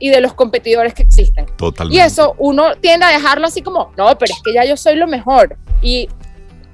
[0.00, 1.46] y de los competidores que existen.
[1.56, 1.96] Totalmente.
[1.96, 4.96] Y eso uno tiende a dejarlo así como, no, pero es que ya yo soy
[4.96, 5.56] lo mejor.
[5.82, 6.08] Y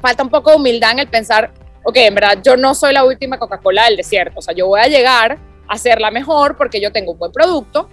[0.01, 1.53] falta un poco de humildad en el pensar,
[1.85, 4.81] ok, en verdad yo no soy la última Coca-Cola del desierto, o sea, yo voy
[4.81, 7.89] a llegar a ser la mejor porque yo tengo un buen producto,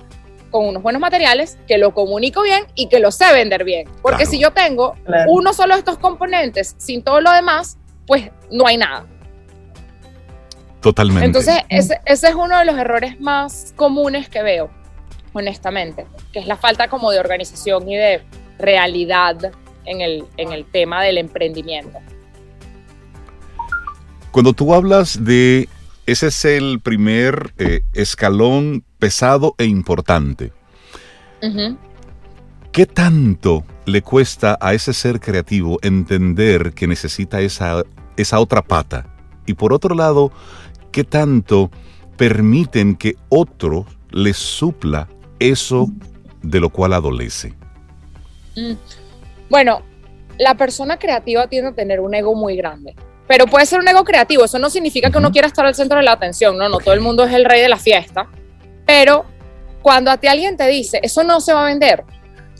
[0.50, 3.88] con unos buenos materiales, que lo comunico bien y que lo sé vender bien.
[4.02, 4.96] Porque si yo tengo
[5.28, 9.06] uno solo de estos componentes sin todo lo demás, pues no hay nada.
[10.82, 11.26] Totalmente.
[11.26, 14.70] Entonces, ese, ese, es uno de los errores más comunes que veo,
[15.32, 18.22] honestamente, que es la falta como de organización y de
[18.58, 19.54] realidad
[19.86, 22.00] en el, en el tema del emprendimiento.
[24.32, 25.68] Cuando tú hablas de
[26.06, 30.52] ese es el primer eh, escalón pesado e importante.
[32.72, 37.84] ¿Qué tanto le cuesta a ese ser creativo entender que necesita esa,
[38.16, 39.14] esa otra pata?
[39.46, 40.32] Y por otro lado,
[40.92, 41.70] ¿qué tanto
[42.16, 45.10] permiten que otro le supla
[45.40, 45.88] eso
[46.42, 47.54] de lo cual adolece?
[48.56, 48.74] Mm.
[49.50, 49.82] Bueno,
[50.38, 52.96] la persona creativa tiende a tener un ego muy grande.
[53.32, 55.98] Pero puede ser un ego creativo, eso no significa que uno quiera estar al centro
[55.98, 58.28] de la atención, no, no, todo el mundo es el rey de la fiesta.
[58.86, 59.24] Pero
[59.82, 62.04] cuando a ti alguien te dice, eso no se va a vender,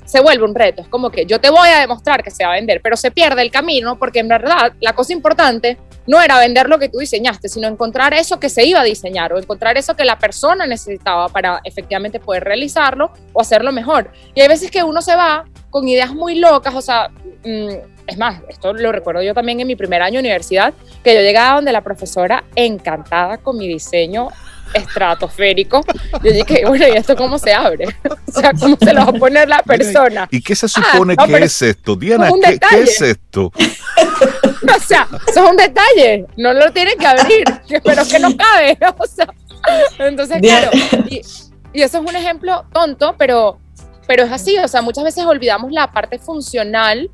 [0.06, 0.82] se vuelve un reto.
[0.82, 3.12] Es como que yo te voy a demostrar que se va a vender, pero se
[3.12, 7.00] pierde el camino porque en verdad la cosa importante no era vender lo que tú
[7.00, 10.66] diseñaste, sino encontrar eso que se iba a diseñar o encontrar eso que la persona
[10.68, 14.10] necesitaba para efectivamente poder realizarlo o hacerlo mejor.
[14.36, 17.12] Y hay veces que uno se va con ideas muy locas, o sea,
[17.44, 20.74] es más, esto lo recuerdo yo también en mi primer año de universidad,
[21.04, 24.30] que yo llegaba donde la profesora encantada con mi diseño
[24.74, 25.84] estratosférico.
[26.24, 27.88] Yo dije, bueno, ¿y esto cómo se abre?
[28.34, 30.26] O sea, ¿cómo se lo va a poner la persona?
[30.32, 31.98] ¿Y qué se supone ah, que es esto?
[31.98, 32.30] Diana,
[32.70, 33.52] ¿qué, es esto?
[33.58, 37.44] o sea, eso es un detalle, no lo tiene que abrir,
[37.84, 38.78] pero que no cabe.
[38.98, 39.28] O sea,
[40.00, 40.72] entonces, claro,
[41.10, 41.20] y,
[41.74, 43.60] eso es un ejemplo tonto, pero,
[44.08, 47.10] pero es así, o sea, muchas veces olvidamos la parte funcional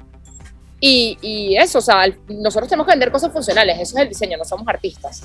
[0.79, 4.37] y, y, eso, o sea, nosotros tenemos que vender cosas funcionales, eso es el diseño,
[4.37, 5.23] no somos artistas.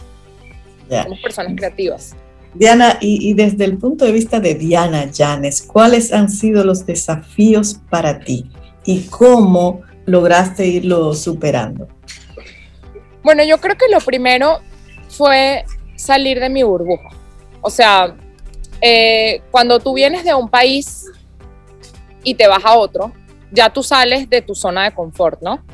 [0.88, 2.14] Somos personas creativas.
[2.55, 7.80] Diana, y, desde el punto de vista de Diana Llanes, ¿cuáles han sido los desafíos
[7.88, 8.50] para ti
[8.84, 11.88] y cómo lograste irlo superando?
[13.22, 14.61] Bueno, yo creo que lo primero
[15.09, 15.64] fue
[15.96, 17.09] salir de mi burbuja.
[17.62, 18.14] O sea,
[18.82, 21.07] eh, cuando tú vienes de un país
[22.22, 23.12] y te vas a otro,
[23.53, 25.64] ya tú sales de tu zona de confort, ¿no?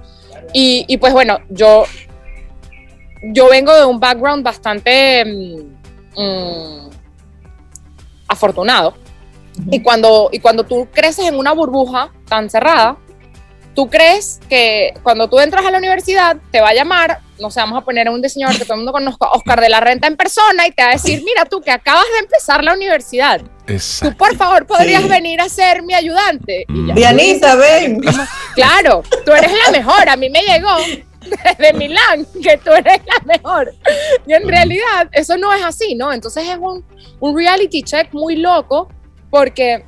[0.53, 1.85] Y, y pues bueno, yo
[3.23, 6.91] yo vengo de un background bastante mm, mm,
[8.29, 8.95] afortunado.
[9.71, 12.97] Y cuando, y cuando tú creces en una burbuja tan cerrada,
[13.75, 17.59] tú crees que cuando tú entras a la universidad te va a llamar, no sé,
[17.61, 20.07] vamos a poner a un diseñador que todo el mundo conozca, Oscar de la Renta
[20.07, 23.41] en persona, y te va a decir, mira tú que acabas de empezar la universidad.
[24.03, 26.65] Tú por favor podrías venir a ser mi ayudante.
[26.69, 28.01] Dianita, ven.
[28.55, 30.77] Claro, tú eres la mejor, a mí me llegó
[31.59, 33.75] de Milán, que tú eres la mejor.
[34.27, 36.13] Y en realidad eso no es así, ¿no?
[36.13, 36.85] Entonces es un,
[37.21, 38.89] un reality check muy loco
[39.31, 39.85] porque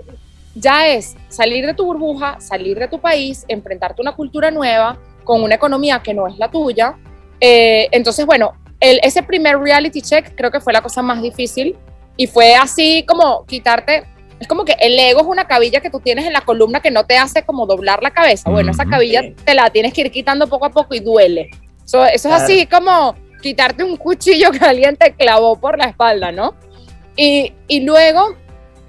[0.55, 4.99] ya es salir de tu burbuja, salir de tu país, enfrentarte a una cultura nueva
[5.24, 6.97] con una economía que no es la tuya.
[7.41, 11.76] Eh, entonces, bueno, el, ese primer reality check creo que fue la cosa más difícil
[12.20, 14.04] y fue así como quitarte
[14.38, 16.90] es como que el ego es una cabilla que tú tienes en la columna que
[16.90, 18.50] no te hace como doblar la cabeza.
[18.50, 21.48] Bueno, esa cabilla te la tienes que ir quitando poco a poco y duele.
[21.82, 26.54] eso es así como quitarte un cuchillo que alguien te clavó por la espalda, ¿no?
[27.16, 28.36] Y, y luego,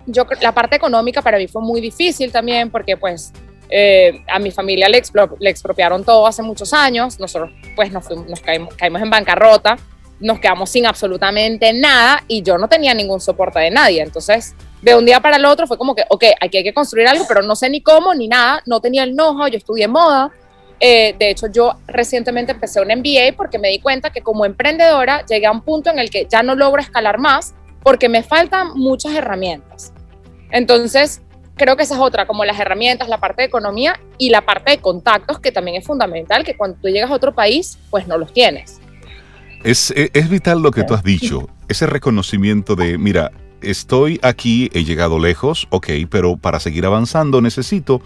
[0.08, 3.32] yo la parte económica para mí fue muy difícil también porque pues
[3.70, 5.02] eh, a mi familia le,
[5.40, 9.78] le, expropiaron todo hace muchos años, nosotros pues nos, nos caímos, caímos en bancarrota,
[10.22, 14.96] nos quedamos sin absolutamente nada y yo no tenía ningún soporte de nadie, entonces de
[14.96, 17.42] un día para el otro fue como que, ok, aquí hay que construir algo, pero
[17.42, 20.32] no sé ni cómo ni nada, no tenía el know yo estudié moda.
[20.84, 25.24] Eh, de hecho, yo recientemente empecé un MBA porque me di cuenta que como emprendedora
[25.28, 27.54] llegué a un punto en el que ya no logro escalar más
[27.84, 29.94] porque me faltan muchas herramientas.
[30.50, 31.22] Entonces,
[31.56, 34.72] creo que esa es otra, como las herramientas, la parte de economía y la parte
[34.72, 38.18] de contactos, que también es fundamental, que cuando tú llegas a otro país, pues no
[38.18, 38.81] los tienes.
[39.64, 43.32] Es, es vital lo que tú has dicho, ese reconocimiento de, mira,
[43.62, 48.02] estoy aquí, he llegado lejos, ok, pero para seguir avanzando necesito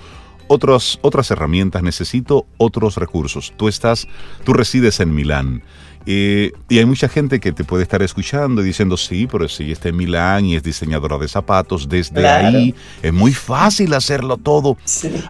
[0.48, 3.54] otras, otras herramientas, necesito otros recursos.
[3.58, 4.08] Tú estás,
[4.44, 5.64] tú resides en Milán.
[6.06, 9.72] Eh, y hay mucha gente que te puede estar escuchando y diciendo, sí, pero si
[9.72, 14.78] está en Milán y es diseñadora de zapatos, desde ahí es muy fácil hacerlo todo.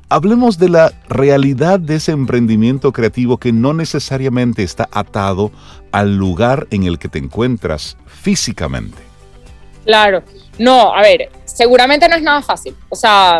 [0.09, 5.51] Hablemos de la realidad de ese emprendimiento creativo que no necesariamente está atado
[5.91, 8.97] al lugar en el que te encuentras físicamente.
[9.85, 10.23] Claro,
[10.57, 12.75] no, a ver, seguramente no es nada fácil.
[12.89, 13.39] O sea,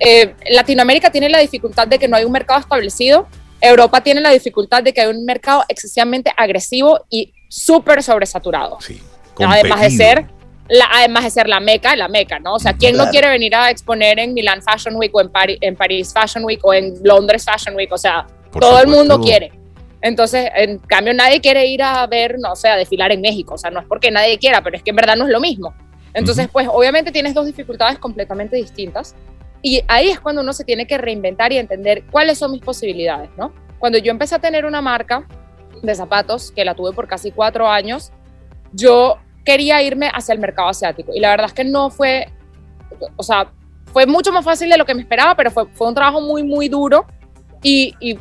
[0.00, 3.26] eh, Latinoamérica tiene la dificultad de que no hay un mercado establecido,
[3.60, 8.78] Europa tiene la dificultad de que hay un mercado excesivamente agresivo y súper sobresaturado.
[8.80, 9.00] Sí,
[9.38, 10.26] además de ser
[10.68, 12.54] la, además de ser la meca, la meca, ¿no?
[12.54, 15.30] O sea, ¿quién no quiere venir a exponer en Milan Fashion Week o en,
[15.60, 17.90] en París Fashion Week o en Londres Fashion Week?
[17.92, 19.52] O sea, todo el mundo quiere.
[20.00, 23.54] Entonces, en cambio, nadie quiere ir a ver, no sé, a desfilar en México.
[23.54, 25.40] O sea, no es porque nadie quiera, pero es que en verdad no es lo
[25.40, 25.74] mismo.
[26.14, 29.14] Entonces, pues obviamente tienes dos dificultades completamente distintas.
[29.62, 33.30] Y ahí es cuando uno se tiene que reinventar y entender cuáles son mis posibilidades,
[33.36, 33.52] ¿no?
[33.78, 35.26] Cuando yo empecé a tener una marca
[35.82, 38.12] de zapatos, que la tuve por casi cuatro años,
[38.72, 41.12] yo quería irme hacia el mercado asiático.
[41.14, 42.28] Y la verdad es que no fue,
[43.16, 43.50] o sea,
[43.92, 46.42] fue mucho más fácil de lo que me esperaba, pero fue, fue un trabajo muy,
[46.42, 47.06] muy duro.
[47.62, 48.18] Y, y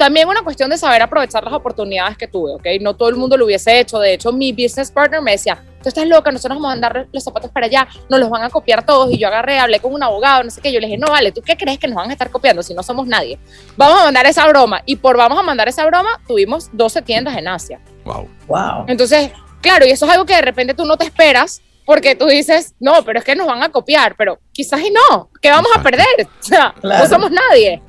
[0.00, 2.80] también una cuestión de saber aprovechar las oportunidades que tuve, ¿ok?
[2.80, 3.98] No todo el mundo lo hubiese hecho.
[3.98, 7.22] De hecho, mi business partner me decía, tú estás loca, nosotros vamos a mandar los
[7.22, 9.12] zapatos para allá, nos los van a copiar todos.
[9.12, 10.72] Y yo agarré, hablé con un abogado, no sé qué.
[10.72, 12.72] Yo le dije, no, vale, ¿tú qué crees que nos van a estar copiando si
[12.72, 13.38] no somos nadie?
[13.76, 14.80] Vamos a mandar esa broma.
[14.86, 17.78] Y por vamos a mandar esa broma, tuvimos 12 tiendas en Asia.
[18.06, 18.26] Wow.
[18.48, 18.86] Wow.
[18.88, 22.24] Entonces, claro, y eso es algo que de repente tú no te esperas porque tú
[22.24, 25.70] dices, no, pero es que nos van a copiar, pero quizás y no, ¿qué vamos
[25.76, 26.06] a perder?
[26.22, 27.82] O sea, no somos nadie.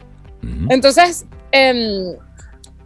[0.69, 2.15] Entonces, em,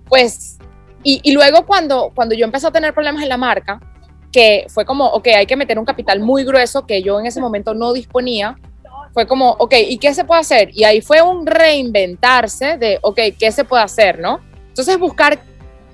[0.07, 0.57] pues,
[1.03, 3.79] y, luego cuando, cuando yo empecé a tener problemas en la marca,
[4.31, 7.39] que fue como, ok, hay que meter un capital muy grueso que yo en ese
[7.39, 8.57] momento no disponía,
[9.13, 10.71] fue como, ok, ¿y qué se puede hacer?
[10.73, 14.41] Y ahí fue un reinventarse de, ok, ¿qué se puede hacer, no?
[14.67, 15.39] Entonces buscar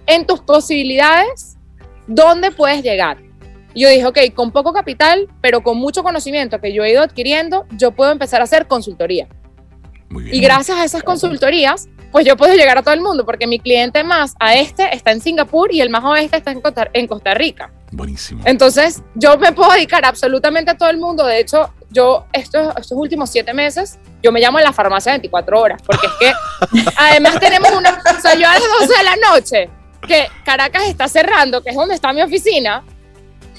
[0.08, 1.58] en tus posibilidades
[2.08, 3.18] dónde puedes llegar.
[3.74, 7.02] Y yo dije, ok, con poco capital, pero con mucho conocimiento que yo he ido
[7.02, 9.28] adquiriendo, yo puedo empezar a hacer consultoría.
[10.32, 13.60] Y gracias a esas consultorías, pues yo puedo llegar a todo el mundo, porque mi
[13.60, 17.08] cliente más a este está en Singapur y el más oeste está en Costa, en
[17.08, 17.72] Costa Rica.
[17.92, 18.42] Buenísimo.
[18.46, 21.26] Entonces, yo me puedo dedicar absolutamente a todo el mundo.
[21.26, 25.60] De hecho, yo estos, estos últimos siete meses, yo me llamo en la farmacia 24
[25.60, 29.16] horas, porque es que además tenemos una, o sea, yo a las 12 de la
[29.30, 29.70] noche,
[30.08, 32.84] que Caracas está cerrando, que es donde está mi oficina,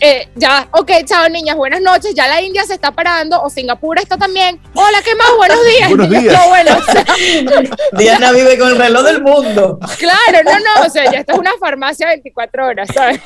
[0.05, 4.00] eh, ya, ok, chao niñas, buenas noches, ya la India se está parando, o Singapur
[4.00, 4.61] está también.
[4.74, 5.28] Hola, ¿qué más?
[5.36, 5.88] Buenos días.
[5.88, 6.34] Buenos días.
[6.34, 9.78] No, bueno, Diana vive con el reloj del mundo.
[9.98, 13.20] Claro, no, no, o sea, ya está es una farmacia 24 horas, ¿sabes?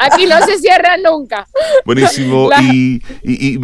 [0.00, 1.46] Aquí no se cierra nunca.
[1.84, 2.50] Buenísimo.
[2.60, 3.60] Y, y,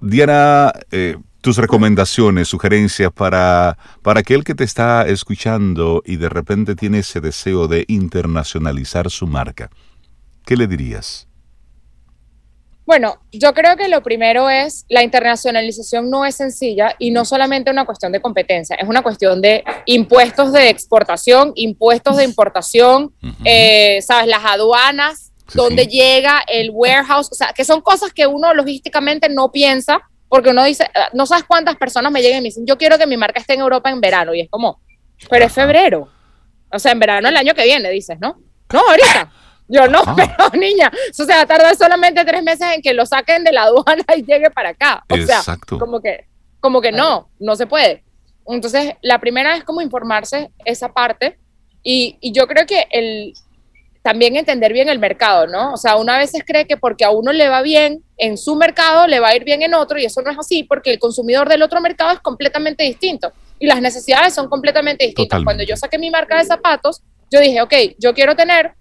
[0.00, 6.76] Diana, eh, tus recomendaciones, sugerencias para, para aquel que te está escuchando y de repente
[6.76, 9.68] tiene ese deseo de internacionalizar su marca.
[10.46, 11.26] ¿Qué le dirías?
[12.90, 17.70] Bueno, yo creo que lo primero es la internacionalización no es sencilla y no solamente
[17.70, 23.14] una cuestión de competencia, es una cuestión de impuestos de exportación, impuestos de importación,
[23.44, 28.52] eh, sabes, las aduanas, dónde llega el warehouse, o sea, que son cosas que uno
[28.54, 32.48] logísticamente no piensa porque uno dice, ah, no sabes cuántas personas me llegan y me
[32.48, 34.80] dicen, yo quiero que mi marca esté en Europa en verano y es como,
[35.30, 36.08] pero es febrero,
[36.72, 38.40] o sea, en verano el año que viene, dices, ¿no?
[38.72, 39.32] No, ahorita.
[39.70, 40.14] Yo no, ah.
[40.16, 44.04] pero niña, o sea, tarda solamente tres meses en que lo saquen de la aduana
[44.16, 45.04] y llegue para acá.
[45.08, 45.42] O sea,
[45.78, 46.26] como que,
[46.60, 48.02] como que no, no se puede.
[48.46, 51.38] Entonces, la primera es como informarse esa parte
[51.82, 53.32] y, y yo creo que el,
[54.02, 55.74] también entender bien el mercado, ¿no?
[55.74, 59.06] O sea, una vez cree que porque a uno le va bien en su mercado,
[59.06, 61.48] le va a ir bien en otro, y eso no es así, porque el consumidor
[61.48, 65.44] del otro mercado es completamente distinto y las necesidades son completamente distintas.
[65.44, 68.72] Cuando yo saqué mi marca de zapatos, yo dije, ok, yo quiero tener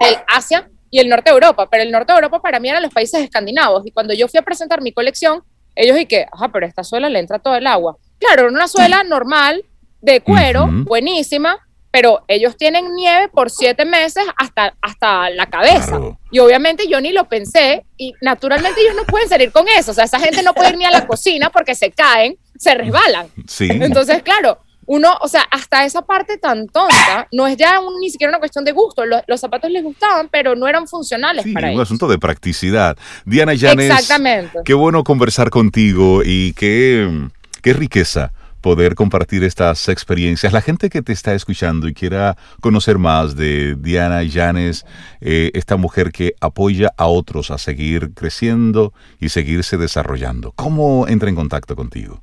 [0.00, 2.82] el Asia y el norte de Europa, pero el norte de Europa para mí eran
[2.82, 5.42] los países escandinavos y cuando yo fui a presentar mi colección,
[5.74, 7.96] ellos y que, ajá, pero esta suela le entra todo el agua.
[8.18, 9.64] Claro, era una suela normal,
[10.00, 11.58] de cuero, buenísima,
[11.90, 15.98] pero ellos tienen nieve por siete meses hasta, hasta la cabeza.
[16.30, 19.92] Y obviamente yo ni lo pensé y naturalmente ellos no pueden salir con eso.
[19.92, 22.74] O sea, esa gente no puede ir ni a la cocina porque se caen, se
[22.74, 23.28] resbalan.
[23.46, 23.68] Sí.
[23.70, 24.58] Entonces, claro,
[24.88, 28.64] uno, o sea, hasta esa parte tan tonta, no es ya ni siquiera una cuestión
[28.64, 29.04] de gusto.
[29.04, 32.96] Los, zapatos les gustaban, pero no eran funcionales sí, para un asunto de practicidad.
[33.26, 34.60] Diana Llanes, Exactamente.
[34.64, 37.28] qué bueno conversar contigo y qué,
[37.60, 38.32] qué riqueza
[38.62, 40.54] poder compartir estas experiencias.
[40.54, 44.86] La gente que te está escuchando y quiera conocer más de Diana Llanes,
[45.20, 51.28] eh, esta mujer que apoya a otros a seguir creciendo y seguirse desarrollando, ¿cómo entra
[51.28, 52.22] en contacto contigo?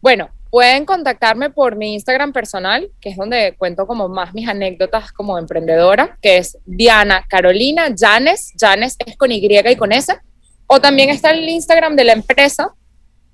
[0.00, 5.12] Bueno, pueden contactarme por mi Instagram personal, que es donde cuento como más mis anécdotas
[5.12, 10.18] como emprendedora, que es Diana Carolina Janes, Janes es con Y y con S,
[10.66, 12.72] o también está el Instagram de la empresa,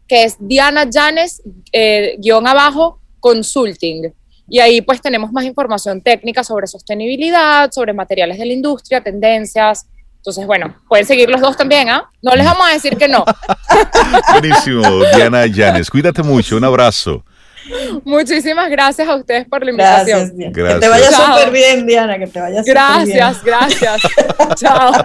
[0.08, 4.12] que es Diana Janes, eh, guion abajo, consulting.
[4.48, 9.86] Y ahí pues tenemos más información técnica sobre sostenibilidad, sobre materiales de la industria, tendencias,
[10.22, 12.08] entonces, bueno, pueden seguir los dos también, ¿ah?
[12.22, 13.24] No les vamos a decir que no.
[14.32, 14.82] Buenísimo,
[15.16, 15.90] Diana Llanes.
[15.90, 17.24] Cuídate mucho, un abrazo.
[18.04, 20.30] Muchísimas gracias a ustedes por la invitación.
[20.36, 23.16] Gracias, Que te vaya súper bien, Diana, que te vaya súper bien.
[23.16, 24.02] Gracias, gracias.
[24.54, 24.92] Chao.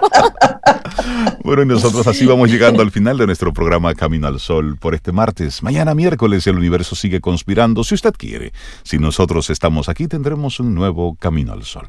[1.42, 4.94] Bueno, y nosotros así vamos llegando al final de nuestro programa Camino al Sol por
[4.94, 5.62] este martes.
[5.62, 8.52] Mañana miércoles el universo sigue conspirando, si usted quiere.
[8.82, 11.88] Si nosotros estamos aquí, tendremos un nuevo Camino al Sol